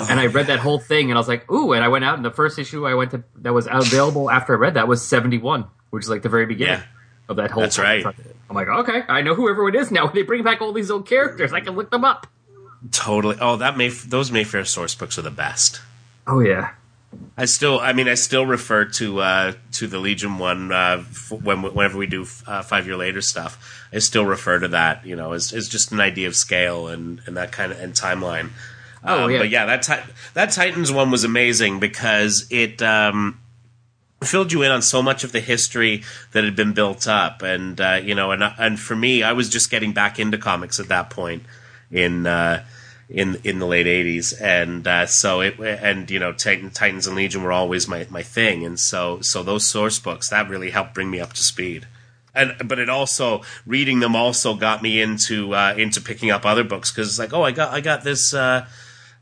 [0.00, 1.72] and I read that whole thing, and I was like, ooh!
[1.72, 4.54] And I went out, and the first issue I went to that was available after
[4.54, 6.82] I read that was seventy one, which is like the very beginning Yeah.
[7.28, 7.62] of that whole.
[7.62, 8.04] That's right.
[8.06, 10.06] I'm like, okay, I know who everyone is now.
[10.06, 12.26] When they bring back all these old characters, I can look them up.
[12.92, 13.36] Totally.
[13.40, 15.80] Oh, that May those Mayfair source books are the best.
[16.26, 16.70] Oh yeah,
[17.36, 21.32] I still, I mean, I still refer to uh, to the Legion one uh, f-
[21.32, 23.74] when whenever we do uh, five year later stuff.
[23.92, 27.22] I still refer to that, you know, as, as just an idea of scale and,
[27.26, 28.50] and that kind of and timeline.
[29.04, 29.38] Oh, Um, yeah.
[29.38, 33.40] but yeah, that that Titans one was amazing because it um,
[34.22, 37.80] filled you in on so much of the history that had been built up, and
[37.80, 40.88] uh, you know, and and for me, I was just getting back into comics at
[40.88, 41.44] that point
[41.90, 42.26] in.
[42.26, 42.64] Uh,
[43.10, 47.16] in in the late '80s, and uh, so it and you know Titan, Titans and
[47.16, 50.92] Legion were always my, my thing, and so so those source books that really helped
[50.92, 51.86] bring me up to speed,
[52.34, 56.64] and but it also reading them also got me into uh, into picking up other
[56.64, 58.34] books because it's like oh I got I got this.
[58.34, 58.66] Uh,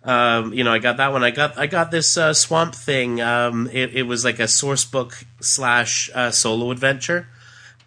[0.07, 1.25] um, you know, I got that one.
[1.25, 3.21] I got I got this uh, Swamp Thing.
[3.21, 7.29] Um, it, it was like a source book slash uh, solo adventure,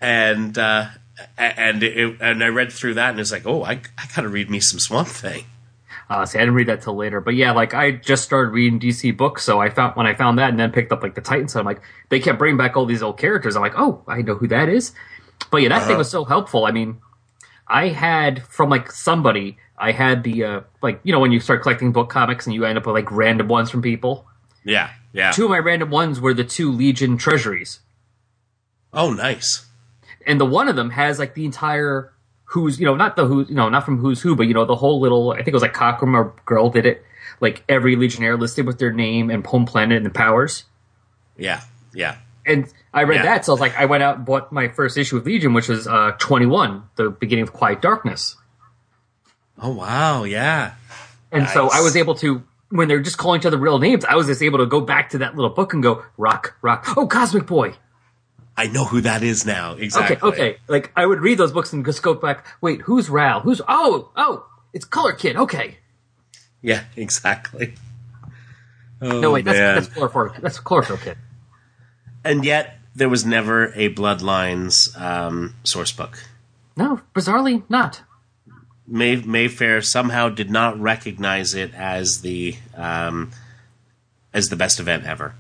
[0.02, 0.88] and uh,
[1.38, 4.50] and it, and I read through that and it's like, oh, I I gotta read
[4.50, 5.46] me some Swamp Thing.
[6.10, 8.80] Uh, see, I didn't read that till later, but yeah, like I just started reading
[8.80, 11.22] DC books, so I found when I found that and then picked up like the
[11.22, 13.56] Titans, so I'm like, they kept bringing back all these old characters.
[13.56, 14.92] I'm like, oh, I know who that is.
[15.52, 16.66] But yeah, that thing was so helpful.
[16.66, 17.00] I mean,
[17.68, 21.62] I had from like somebody, I had the uh, like you know when you start
[21.62, 24.26] collecting book comics and you end up with like random ones from people.
[24.66, 25.32] Yeah, yeah.
[25.32, 27.80] Two of my random ones were the two Legion treasuries.
[28.92, 29.66] Oh, nice.
[30.26, 32.12] and the one of them has like the entire
[32.46, 34.66] who's you know not the who you know not from who's who but you know
[34.66, 37.04] the whole little I think it was like Cockrum or Grell did it
[37.40, 40.66] like every legionnaire listed with their name and home planet and the powers
[41.38, 41.62] Yeah,
[41.94, 42.18] yeah.
[42.46, 43.24] and I read Yeah.
[43.26, 45.54] that so I was like I went out and bought my first issue of Legion
[45.54, 48.36] which was uh 21 the beginning of Quiet Darkness
[49.62, 50.74] Oh, wow, yeah.
[51.32, 54.16] and so I was able to when they're just calling each other real names I
[54.16, 57.08] was just able to go back to that little book and go rock rock oh
[57.08, 57.74] Cosmic Boy
[58.56, 59.76] I know who that is now.
[59.76, 60.18] Exactly.
[60.18, 60.58] Okay, okay.
[60.68, 62.46] Like I would read those books and just go back.
[62.60, 63.40] Wait, who's Ral?
[63.40, 64.46] Who's oh oh?
[64.74, 65.38] It's Color Kid.
[65.38, 65.78] Okay.
[66.62, 67.76] Yeah, exactly.
[69.02, 69.76] Oh, No wait, that's man.
[69.76, 70.42] that's Chlorophyll.
[70.42, 71.18] That's Chlorophyll Kid.
[72.26, 76.20] and yet there was never a Bloodlines um, source book.
[76.76, 78.02] No, bizarrely not.
[78.90, 83.32] May- Mayfair somehow did not recognize it as the um,
[84.34, 85.36] as the best event ever.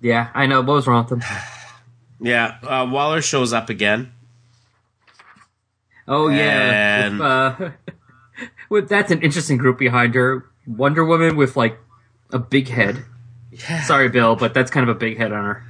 [0.00, 0.60] Yeah, I know.
[0.60, 1.22] What was wrong with them?
[2.20, 4.12] Yeah, uh, Waller shows up again.
[6.06, 7.70] Oh yeah, And- with, uh,
[8.70, 10.46] with that's an interesting group behind her.
[10.66, 11.78] Wonder Woman with like
[12.32, 13.04] a big head.
[13.50, 15.64] Yeah, Sorry, Bill, but that's kind of a big head on her.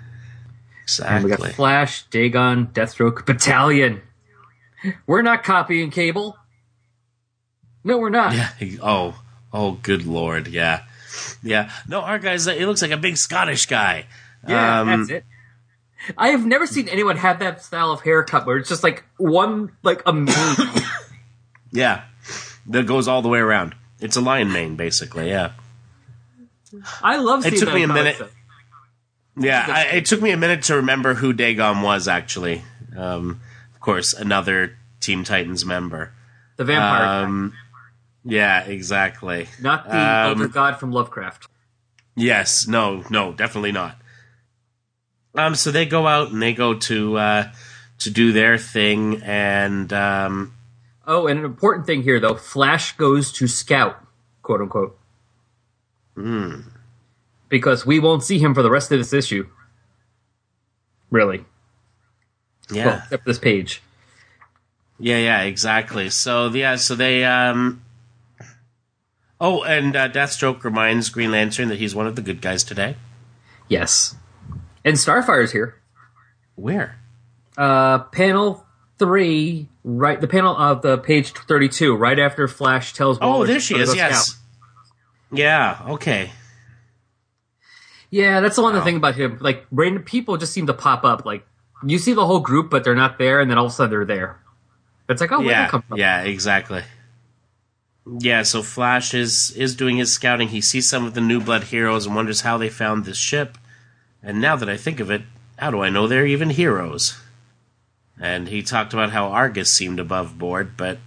[1.05, 1.41] And we got.
[1.53, 4.03] Flash, Dagon, Deathstroke, Battalion.
[5.07, 6.37] We're not copying Cable.
[7.85, 8.33] No, we're not.
[8.35, 8.51] Yeah.
[8.83, 9.21] Oh,
[9.53, 10.49] oh, good lord.
[10.49, 10.83] Yeah,
[11.43, 11.71] yeah.
[11.87, 12.47] No, our guy's.
[12.47, 14.07] It looks like a big Scottish guy.
[14.49, 15.25] Yeah, Um, that's it.
[16.19, 19.73] I have never seen anyone have that style of haircut where it's just like one,
[19.83, 20.35] like a mane.
[21.73, 22.05] Yeah,
[22.69, 23.75] that goes all the way around.
[24.01, 25.29] It's a lion mane, basically.
[25.29, 25.53] Yeah.
[27.03, 28.17] I love It took me a minute.
[29.37, 32.63] Yeah, I, it took me a minute to remember who Dagon was actually.
[32.97, 33.41] Um,
[33.75, 36.13] of course, another Team Titans member.
[36.59, 37.55] The vampire, Um,
[38.25, 39.49] yeah, exactly.
[39.61, 41.49] not the um, elder god from Lovecraft.
[42.17, 43.97] Yes, no, no, definitely not.
[45.35, 47.53] Um, so they go out and they go to uh,
[47.99, 50.55] to do their thing, and um,
[51.07, 53.97] Oh, and an important thing here though: Flash goes to scout,
[54.43, 54.99] quote unquote,
[56.15, 56.61] hmm,
[57.49, 59.49] because we won't see him for the rest of this issue.
[61.11, 61.45] Really,
[62.71, 63.83] yeah, well, except this page.
[64.99, 66.11] yeah, yeah, exactly.
[66.11, 67.25] So yeah, so they.
[67.25, 67.84] Um,
[69.41, 72.97] oh, and uh, Deathstroke reminds Green Lantern that he's one of the good guys today.
[73.69, 74.15] Yes,
[74.85, 75.81] and Starfire's here.
[76.57, 76.99] Where?
[77.57, 78.65] Uh, panel
[78.99, 80.21] three, right?
[80.21, 83.19] The panel of the page thirty-two, right after Flash tells.
[83.21, 83.95] Oh, there she is.
[83.95, 84.27] Yes.
[84.29, 84.41] scout.
[85.33, 85.81] Yeah.
[85.89, 86.31] Okay.
[88.11, 88.85] Yeah, that's the one Wow.
[88.85, 89.39] thing about him.
[89.41, 91.25] Like random people just seem to pop up.
[91.25, 91.45] Like
[91.85, 93.91] you see the whole group, but they're not there, and then all of a sudden
[93.91, 94.41] they're there.
[95.09, 95.63] It's like, oh, yeah.
[95.63, 95.99] that come from?
[95.99, 96.23] Yeah.
[96.23, 96.83] Exactly.
[98.07, 98.43] Yeah.
[98.43, 100.49] So Flash is is doing his scouting.
[100.49, 103.57] He sees some of the New Blood heroes and wonders how they found this ship.
[104.23, 105.23] And now that I think of it,
[105.59, 107.19] how do I know they're even heroes?
[108.21, 110.99] And he talked about how Argus seemed above board, but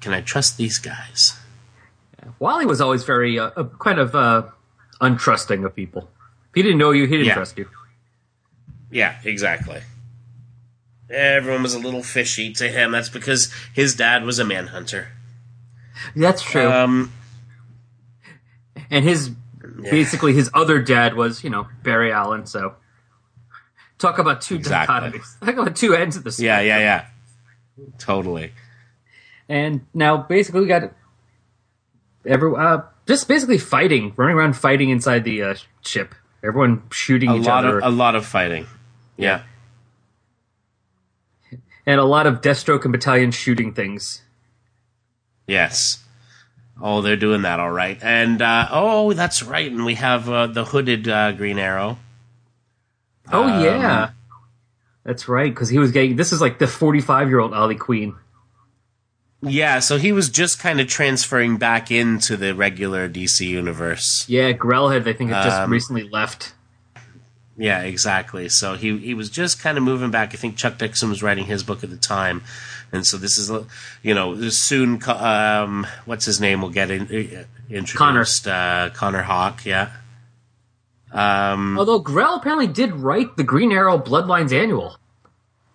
[0.00, 1.38] can I trust these guys?
[2.38, 4.44] Wally was always very uh, uh, kind of uh,
[5.00, 6.08] untrusting of people.
[6.50, 7.34] If he didn't know you, he didn't Yeah.
[7.34, 7.68] trust you.
[8.90, 9.82] Yeah, exactly.
[11.10, 12.92] Everyone was a little fishy to him.
[12.92, 15.08] That's because his dad was a manhunter.
[16.16, 16.70] That's true.
[16.70, 17.12] Um,
[18.90, 19.30] and his
[19.82, 22.46] basically his other dad was, you know, Barry Allen.
[22.46, 22.74] So
[23.98, 24.94] talk about two Exactly.
[25.20, 25.38] dichotomies.
[25.44, 26.46] Talk about two ends of the story.
[26.46, 27.06] yeah, yeah, yeah.
[27.98, 28.52] Totally.
[29.48, 30.92] And now basically we got
[32.26, 36.14] every uh, just basically fighting, running around fighting inside the uh, ship.
[36.42, 38.66] Everyone shooting A each lot other, of a lot of fighting.
[39.16, 39.42] Yeah.
[41.86, 44.22] and a lot of Deathstroke and Battalion shooting things.
[45.46, 45.98] Yes.
[46.80, 47.98] Oh, they're doing that all right.
[48.02, 49.70] And uh, oh, that's right.
[49.70, 51.98] And we have uh, the hooded uh, Green Arrow.
[53.32, 54.10] Oh Um, yeah,
[55.04, 55.52] that's right.
[55.52, 58.16] Because he was getting this is like the forty-five-year-old Ollie Queen.
[59.40, 64.24] Yeah, so he was just kind of transferring back into the regular DC universe.
[64.26, 66.54] Yeah, Grell had I think had just Um, recently left.
[67.56, 68.48] Yeah, exactly.
[68.48, 70.34] So he he was just kind of moving back.
[70.34, 72.42] I think Chuck Dixon was writing his book at the time,
[72.94, 73.50] and so this is
[74.02, 75.02] you know soon.
[75.08, 76.62] Um, what's his name?
[76.62, 78.46] will get in, uh, introduced.
[78.48, 79.66] Uh, Connor Hawke.
[79.66, 79.90] Yeah.
[81.12, 84.96] Um, Although Grell apparently did write the Green Arrow Bloodlines annual.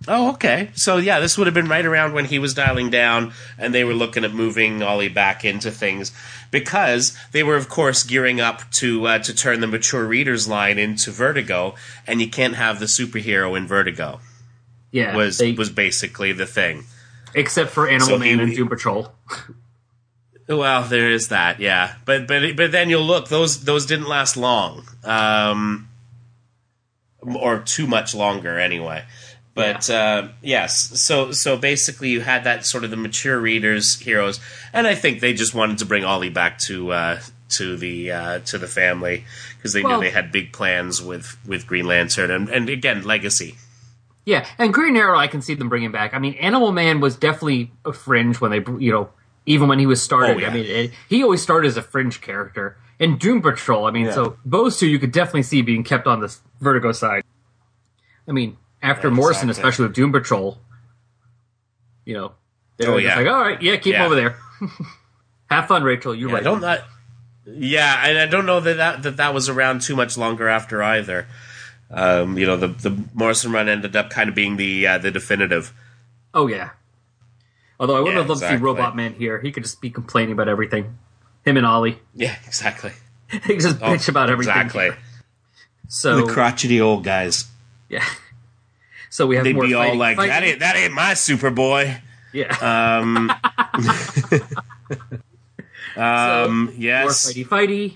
[0.08, 0.72] Oh, okay.
[0.76, 3.84] So yeah, this would have been right around when he was dialing down, and they
[3.84, 6.14] were looking at moving Ollie back into things
[6.52, 10.78] because they were, of course, gearing up to uh, to turn the mature readers line
[10.78, 11.76] into Vertigo,
[12.08, 14.22] and you can't have the superhero in Vertigo.
[14.92, 16.86] Yeah, Was they- was basically the thing.
[17.36, 19.12] Except for Animal So Man he- and Doom Patrol.
[20.48, 21.94] Well, there is that, yeah.
[22.06, 25.88] But but but then you'll look; those those didn't last long, um,
[27.22, 29.04] or too much longer, anyway.
[29.54, 34.40] But uh, yes, so so basically, you had that sort of the mature readers heroes,
[34.74, 37.20] and I think they just wanted to bring Ollie back to uh,
[37.50, 39.26] to the uh, to the family
[39.58, 43.04] because they Well- knew they had big plans with with Green Lantern, and, and again,
[43.04, 43.58] legacy.
[44.26, 46.14] Yeah, and Green Arrow, I can see them bringing back.
[46.14, 49.10] I mean, Animal Man was definitely a fringe when they, you know,
[49.46, 50.36] even when he was started.
[50.36, 50.50] Oh, yeah.
[50.50, 52.78] I mean, it, he always started as a fringe character.
[53.00, 54.14] And Doom Patrol, I mean, Yeah.
[54.14, 57.24] so those two you could definitely see being kept on the Vertigo side.
[58.28, 59.70] I mean, after Yeah, Morrison, exactly.
[59.70, 60.60] especially with Doom Patrol,
[62.06, 62.34] you know,
[62.78, 63.24] they Oh, were just yeah.
[63.24, 64.38] like, all right, yeah, keep him over there.
[65.50, 66.14] Have fun, Rachel.
[66.14, 66.44] You're right.
[66.44, 66.82] don't not.
[67.46, 70.84] Yeah, and I don't know that that, that that was around too much longer after
[70.84, 71.28] either.
[71.92, 75.10] Um, you know, the the Morrison run ended up kind of being the uh, the
[75.12, 75.74] definitive.
[76.34, 76.72] Oh yeah.
[77.80, 78.56] Although I would Yeah, have loved to see.
[78.58, 79.40] Robot Man here.
[79.42, 80.98] He could just be complaining about everything.
[81.46, 82.00] Him and Ollie.
[82.14, 82.92] Yeah, exactly.
[83.32, 84.54] he could just bitch about everything.
[84.56, 84.90] Oh, Exactly.
[85.88, 87.46] So The crotchety old guys.
[87.90, 88.06] yeah.
[89.12, 90.30] So we have They'd more be all like, fighting.
[90.30, 92.00] "That ain't that ain't my Superboy."
[92.32, 92.56] Yeah.
[92.62, 93.32] Um,
[95.96, 97.94] um, more yes, fighty fighty.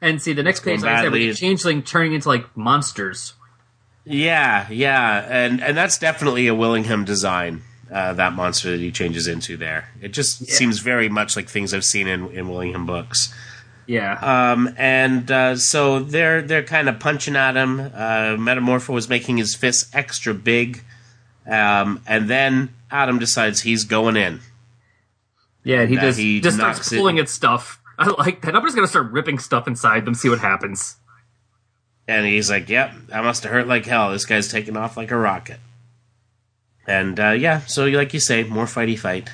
[0.00, 3.34] And see the next page, like I said, get changeling turning into like monsters.
[4.04, 7.62] yeah, yeah, and and that's definitely a Willingham design.
[7.90, 11.72] Uh, that monster that he changes into there, it just seems very much like things
[11.72, 13.34] I've seen in in Willingham books.
[13.86, 14.18] Yeah.
[14.52, 17.80] Um, and uh, so they're they're kind of punching at him.
[17.80, 20.84] Uh, Metamorpho was making his fists extra big,
[21.50, 24.40] um, and then Atom decides he's going in.
[25.64, 27.77] yeah, he just he just starts it- pulling at stuff.
[27.98, 28.54] I like that.
[28.54, 30.96] I'm just gonna start ripping stuff inside them, see what happens.
[32.06, 34.12] And he's like, "Yep, that must have hurt like hell.
[34.12, 35.58] This guy's taking off like a rocket."
[36.86, 39.28] And uh, yeah, so like you say, more fighty fight.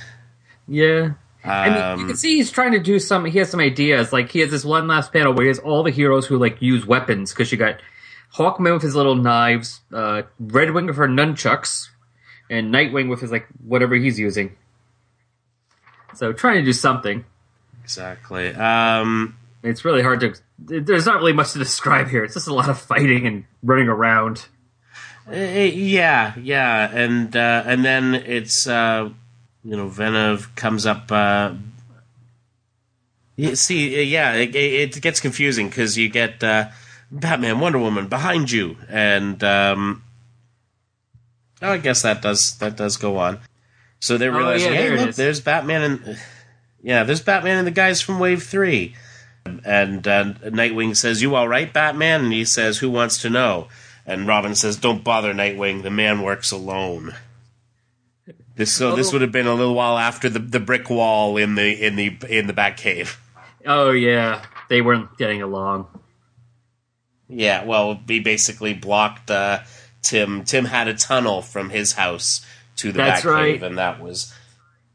[0.66, 1.12] Yeah.
[1.44, 3.26] I mean, you Um, can see he's trying to do some.
[3.26, 4.12] He has some ideas.
[4.12, 6.60] Like he has this one last panel where he has all the heroes who like
[6.62, 7.80] use weapons because you got
[8.34, 11.90] Hawkman with his little knives, uh, Redwing with her nunchucks,
[12.50, 14.56] and Nightwing with his like whatever he's using.
[16.14, 17.24] So trying to do something.
[17.84, 18.48] Exactly.
[18.54, 20.34] Um, It's really hard to.
[20.58, 22.24] There's not really much to describe here.
[22.24, 24.46] It's just a lot of fighting and running around.
[25.30, 29.10] eh, yeah, yeah, and uh, and then it's uh,
[29.64, 31.10] you know Venom comes up.
[31.12, 31.52] Uh,
[33.54, 36.68] see, uh, yeah, it, it gets confusing because you get uh,
[37.10, 40.02] Batman, Wonder Woman behind you, and um,
[41.62, 43.40] oh, I guess that does that does go on.
[44.00, 46.18] So they're Oh, yeah, there hey, look, there's Batman and
[46.84, 48.94] yeah, there's Batman and the guys from Wave Three.
[49.64, 53.68] And uh, Nightwing says, "You all right, Batman?" And he says, "Who wants to know?"
[54.06, 55.82] And Robin says, "Don't bother, Nightwing.
[55.82, 57.14] The man works alone."
[58.56, 59.12] This so this Oh.
[59.14, 62.16] would have been a little while after the, the brick wall in the in the
[62.28, 63.16] in the Batcave.
[63.66, 65.86] Oh yeah, they weren't getting along.
[67.28, 69.60] Yeah, well, he basically blocked uh,
[70.02, 70.44] Tim.
[70.44, 73.62] Tim had a tunnel from his house to the That's Batcave, right.
[73.62, 74.32] and that was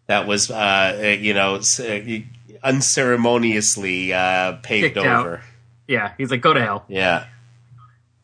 [0.10, 2.00] that was uh, uh, you know uh,
[2.64, 5.20] unceremoniously uh, paved Kicked out.
[5.20, 5.44] over.
[5.88, 6.84] Yeah, he's like, go to hell.
[6.88, 7.28] Yeah,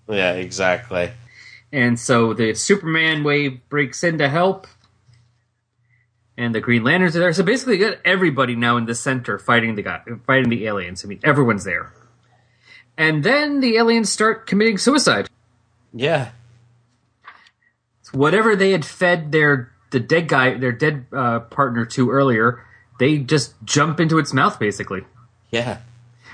[0.09, 1.11] yeah, exactly.
[1.71, 4.67] And so the Superman wave breaks in to help.
[6.37, 7.33] And the Green Lanterns are there.
[7.33, 11.05] So basically, you got everybody now in the center fighting the guy, fighting the aliens.
[11.05, 11.93] I mean, everyone's there.
[12.97, 15.29] And then the aliens start committing suicide.
[15.93, 16.31] Yeah,
[18.11, 22.63] Whatever they had fed their the dead guy, their dead uh, partner to earlier,
[22.99, 25.03] they just jump into its mouth, basically,
[25.51, 25.79] yeah,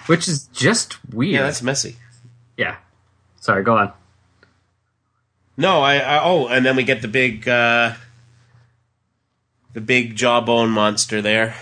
[0.08, 1.34] which is just weird.
[1.36, 1.42] yeah.
[1.44, 1.96] That's messy.
[2.58, 2.78] yeah.
[3.40, 3.92] Sorry, go on.
[5.58, 7.94] No, I, I oh, and then we get the big uh,
[9.74, 11.56] the big jawbone monster there.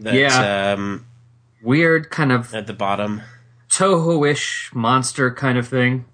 [0.00, 0.72] That, Yeah.
[0.76, 1.06] um,
[1.60, 3.22] Weird kind of at the bottom.
[3.68, 6.04] Toho-ish monster kind of thing.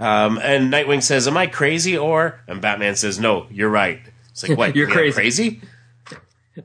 [0.00, 4.48] Um, and Nightwing says, "Am I crazy?" Or and Batman says, "No, you're right." It's
[4.48, 4.74] like, what?
[4.76, 5.14] You're yeah, crazy.
[5.14, 5.60] crazy?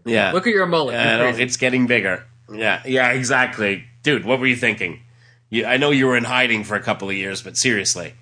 [0.06, 0.32] Yeah.
[0.32, 0.96] Look at your mullet.
[0.96, 1.44] I You're know, crazy.
[1.44, 2.26] it's getting bigger.
[2.52, 4.24] Yeah, yeah, exactly, dude.
[4.26, 5.02] What were you thinking?
[5.50, 8.14] You, I know you were in hiding for a couple of years, but seriously,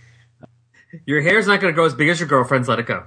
[1.05, 2.67] Your hair's not going to grow as big as your girlfriend's.
[2.67, 3.05] Let it go.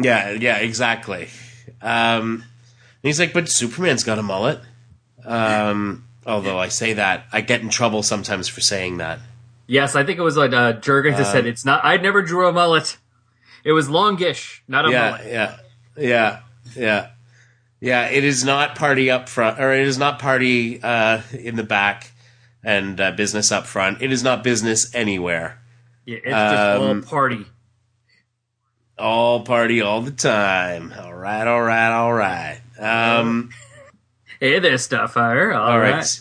[0.00, 1.28] yeah, yeah, exactly.
[1.82, 2.44] Um, and
[3.02, 4.60] he's like, but Superman's got a mullet.
[5.24, 9.20] Um, although I say that, I get in trouble sometimes for saying that.
[9.70, 11.84] Yes, I think it was like uh, Jurgens that said it's not.
[11.84, 12.96] I never drew a mullet.
[13.64, 15.26] It was longish, not a yeah, mullet.
[15.26, 15.56] yeah,
[15.96, 16.40] yeah,
[16.74, 17.08] yeah,
[17.78, 18.06] yeah.
[18.08, 22.10] It is not party up front, or it is not party uh, in the back,
[22.64, 24.00] and uh, business up front.
[24.00, 25.60] It is not business anywhere.
[26.06, 27.44] Yeah, it's just all Um, party.
[28.98, 30.92] All party all the time.
[30.98, 32.60] All right, all right, all right.
[32.80, 33.50] Um,
[34.40, 35.54] Hey there, Starfire.
[35.54, 36.20] All all right.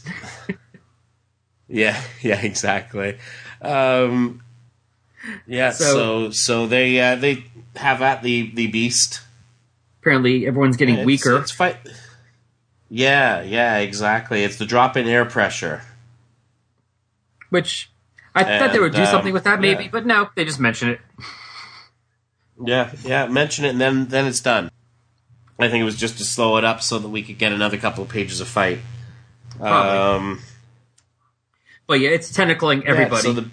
[0.49, 0.57] right.
[1.67, 3.17] yeah, yeah, exactly.
[3.61, 4.41] Um,
[5.45, 7.45] yeah, So- so so they uh, they
[7.75, 9.21] have at the the beast.
[10.01, 11.37] Apparently, everyone's getting It's- weaker.
[11.37, 11.77] It's fight.
[12.89, 14.43] Yeah, yeah, exactly.
[14.43, 15.81] It's the drop in air pressure.
[17.49, 17.89] which
[18.33, 19.89] I thought they would do um, something with that, maybe, yeah.
[19.91, 20.99] but no, they just mention it.
[22.63, 23.27] Yeah, yeah.
[23.27, 24.69] Mention it, and then then it's done.
[25.59, 27.77] I think it was just to slow it up so that we could get another
[27.77, 28.79] couple of pages of fight.
[29.57, 30.27] Probably.
[30.29, 30.41] Um,
[31.87, 33.15] But yeah, it's tentacling everybody.
[33.27, 33.49] Yeah, so the,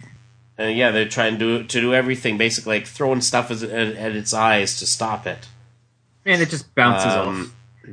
[0.59, 4.17] uh, yeah, they're trying to do to do everything, basically like throwing stuff at, at,
[4.17, 5.49] its eyes to stop it.
[6.27, 7.91] and it just bounces Um, off.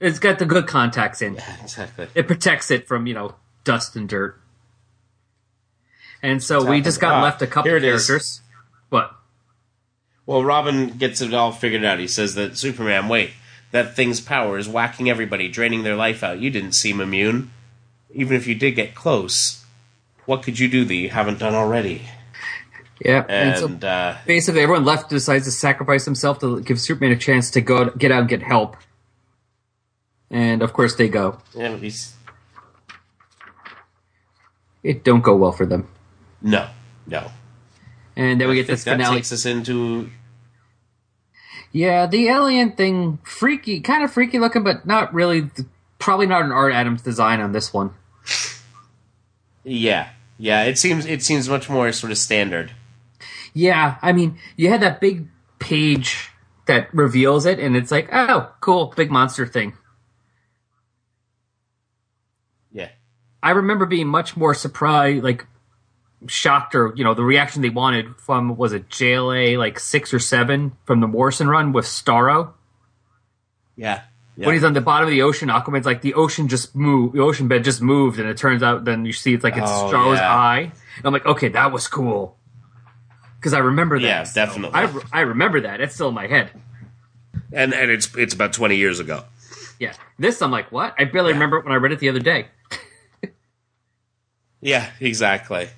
[0.00, 1.38] It's got the good contacts in.
[1.62, 2.08] Exactly.
[2.14, 4.40] It protects it from, you know, dust and dirt.
[6.22, 8.06] And so we just got left a couple here it is.
[8.06, 8.40] characters.
[8.88, 9.12] What?
[10.26, 11.98] Well, Robin gets it all figured out.
[11.98, 13.30] He says that Superman, wait,
[13.70, 16.40] that thing's power is whacking everybody, draining their life out.
[16.40, 17.50] You didn't seem immune.
[18.14, 19.64] Even if you did get close,
[20.26, 22.02] what could you do that you haven't done already?
[23.04, 23.24] Yeah.
[23.28, 27.16] And, And, so uh, basically, everyone left decides to sacrifice himself to give Superman a
[27.16, 28.76] chance to go get out and get help.
[30.30, 31.38] And of course, they go.
[31.54, 32.14] yeah, he's
[34.82, 35.88] It don't go well for them.
[36.40, 36.68] no,
[37.06, 37.30] no.
[38.14, 39.16] And then we get I this that finale.
[39.16, 40.10] takes us into
[41.72, 45.50] Yeah, the alien thing, freaky, kind of freaky looking, but not really.
[45.98, 47.94] Probably not an Art Adams design on this one.
[49.64, 50.64] Yeah, yeah.
[50.64, 52.72] It seems it seems much more sort of standard.
[53.54, 56.30] Yeah, I mean, you had that big page
[56.66, 59.74] that reveals it, and it's like, oh, cool, big monster thing.
[62.72, 62.90] Yeah,
[63.42, 65.46] I remember being much more surprised, like
[66.26, 70.18] shocked, or you know, the reaction they wanted from was it JLA like six or
[70.18, 72.54] seven from the Morrison run with Starro
[73.76, 74.02] yeah.
[74.36, 74.46] Yeah.
[74.46, 75.48] when he's on the bottom of the ocean.
[75.48, 78.84] Aquaman's like the ocean just moved, the ocean bed just moved, and it turns out
[78.84, 80.34] then you see it's like it's Oh, Starro's yeah.
[80.34, 80.72] eye.
[80.96, 82.36] And I'm like, okay, that was cool
[83.38, 84.06] because I remember that.
[84.06, 84.78] Yeah, So definitely.
[84.78, 85.80] I I remember that.
[85.80, 86.50] It's still in my head.
[87.52, 89.24] and and it's it's about twenty years ago.
[89.80, 90.94] Yeah, this I'm like, what?
[90.98, 92.46] I barely remember it when I read it the other day.
[94.60, 95.68] Yeah, exactly,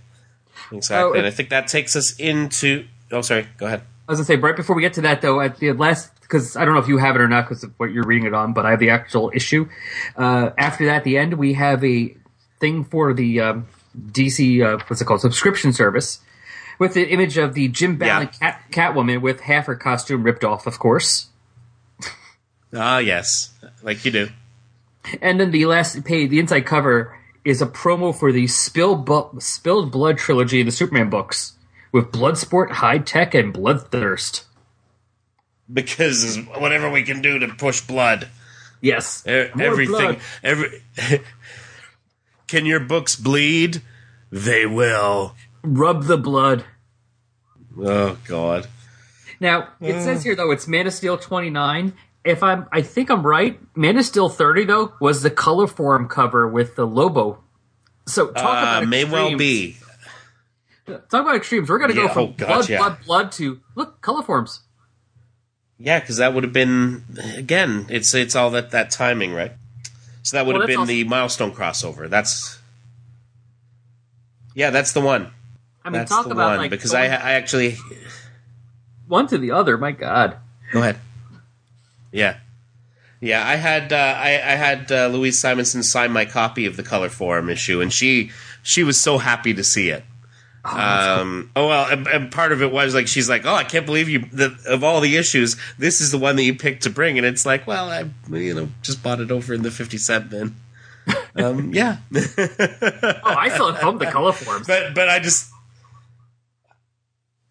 [0.71, 1.11] exactly.
[1.11, 2.87] Oh, and I think that takes us into.
[3.11, 3.47] Oh, sorry.
[3.57, 3.81] Go ahead.
[4.07, 6.57] I was gonna say right before we get to that though, at the last because
[6.57, 8.35] I don't know if you have it or not because of what you're reading it
[8.35, 9.69] on, but I have the actual issue.
[10.17, 12.17] Uh, after that, at the end we have a
[12.61, 16.21] thing for the um, DC uh, what's it called subscription service
[16.79, 20.67] with the image of the Jim Balent cat, Catwoman with half her costume ripped off,
[20.67, 21.29] of course.
[22.77, 23.55] Ah, yes,
[23.85, 24.29] like you do.
[25.23, 29.39] And then the last page, the inside cover is a promo for the Spill Bu-
[29.39, 31.53] Spilled Blood trilogy of the Superman books
[31.93, 34.43] with Bloodsport, High Tech, and Bloodthirst.
[35.73, 38.29] Because it's whatever we can do to push blood,
[38.81, 40.21] Yes, E- everything, blood.
[40.43, 40.83] every.
[42.47, 43.81] can your books bleed?
[44.31, 45.35] They will.
[45.63, 46.65] Rub the blood.
[47.79, 48.67] Oh God.
[49.41, 51.95] Now it says here though it's Man of Steel 29.
[52.25, 53.59] If I'm, I think I'm right.
[53.77, 57.43] Man of Steel 30 though was the color form cover with the Lobo.
[58.07, 58.51] So talk Uh,
[58.81, 59.77] about may well be.
[60.87, 61.71] Talk about extremes.
[61.71, 62.79] We're gonna Yeah, go from oh, God, blood, yeah.
[62.79, 64.61] blood, blood to look color forms.
[65.79, 67.05] Yeah, because that would have been
[67.37, 67.87] again.
[67.89, 69.53] It's it's all that that timing, right?
[70.23, 72.09] So that would Well, have been also- the milestone crossover.
[72.09, 72.59] That's
[74.55, 75.31] yeah, that's the one.
[75.85, 77.77] I mean, That's talk the about one like because I I actually
[79.07, 79.77] one to the other.
[79.77, 80.37] My God.
[80.73, 80.99] go ahead.
[82.13, 82.37] Yeah,
[83.21, 83.47] yeah.
[83.47, 87.51] I had uh, I I had uh, Louise Simonson sign my copy of the Colorforms
[87.51, 88.31] issue, and she
[88.63, 90.05] she was so happy to see it.
[90.65, 93.85] Um, oh well, and, and part of it was like she's like, "Oh, I can't
[93.87, 94.21] believe you!
[94.33, 97.27] The, of all the issues, this is the one that you picked to bring." And
[97.27, 100.57] it's like, well, I you know just bought it over in the fifty cent bin.
[101.37, 104.67] Um, yeah, Oh, I still have home the color forms.
[104.69, 105.51] but but I just.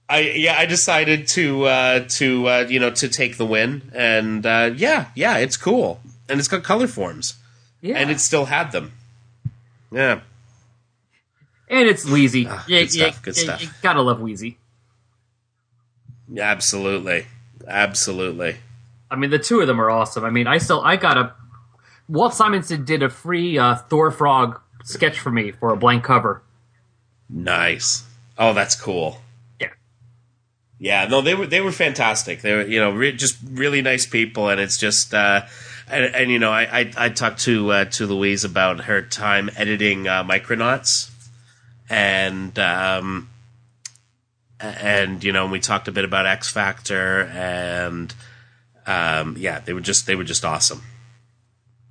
[0.10, 4.46] I yeah I decided to uh, to uh, you know to take the win and
[4.46, 6.00] uh, yeah yeah it's cool
[6.30, 7.36] and it's got color forms
[7.82, 8.92] yeah, and it still had them
[9.92, 10.22] yeah
[11.70, 12.42] and it's Wheezy.
[12.42, 13.64] yeah, good yeah, stuff, good yeah, stuff.
[13.64, 14.58] You gotta love Wheezy.
[16.38, 17.28] absolutely
[17.68, 18.58] absolutely
[19.14, 20.26] I mean, the two of them are awesome.
[20.26, 21.34] I mean, I still I got a
[22.10, 26.42] Walt Simonson did a free uh, Thor Frog sketch for me for a blank cover.
[27.30, 28.06] Nice.
[28.40, 29.22] Oh, that's cool.
[29.62, 29.70] Yeah.
[30.80, 32.42] Yeah, no, they were they were fantastic.
[32.42, 35.46] They were you know re- just really nice people, and it's just uh,
[35.88, 39.52] and, and you know I I, I talked to uh, to Louise about her time
[39.56, 41.12] editing uh, Micronauts,
[41.90, 43.30] and um,
[44.60, 48.14] and you know we talked a bit about X Factor, and
[48.88, 50.82] um, yeah, they were just they were just awesome.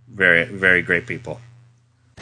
[0.08, 1.40] Very very great people.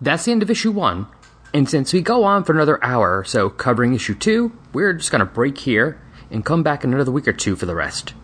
[0.00, 1.06] That's the end of issue 1,
[1.54, 5.10] and since we go on for another hour or so covering issue 2, we're just
[5.10, 8.14] gonna break here and come back in another week or two for the rest.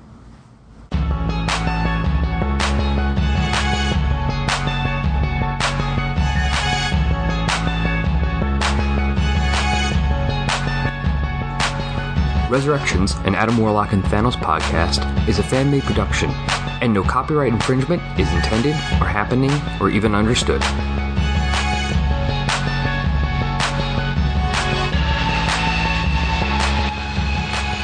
[12.49, 16.29] Resurrections, an Adam Warlock and Thanos podcast, is a fan made production,
[16.81, 18.71] and no copyright infringement is intended,
[19.01, 20.61] or happening, or even understood.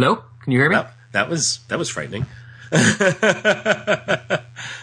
[0.00, 0.24] Hello?
[0.44, 0.76] Can you hear me?
[0.76, 2.24] That, that was that was frightening.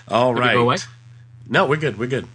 [0.08, 0.54] All Did right.
[0.54, 0.78] go away?
[1.50, 1.98] No, we're good.
[1.98, 2.28] We're good.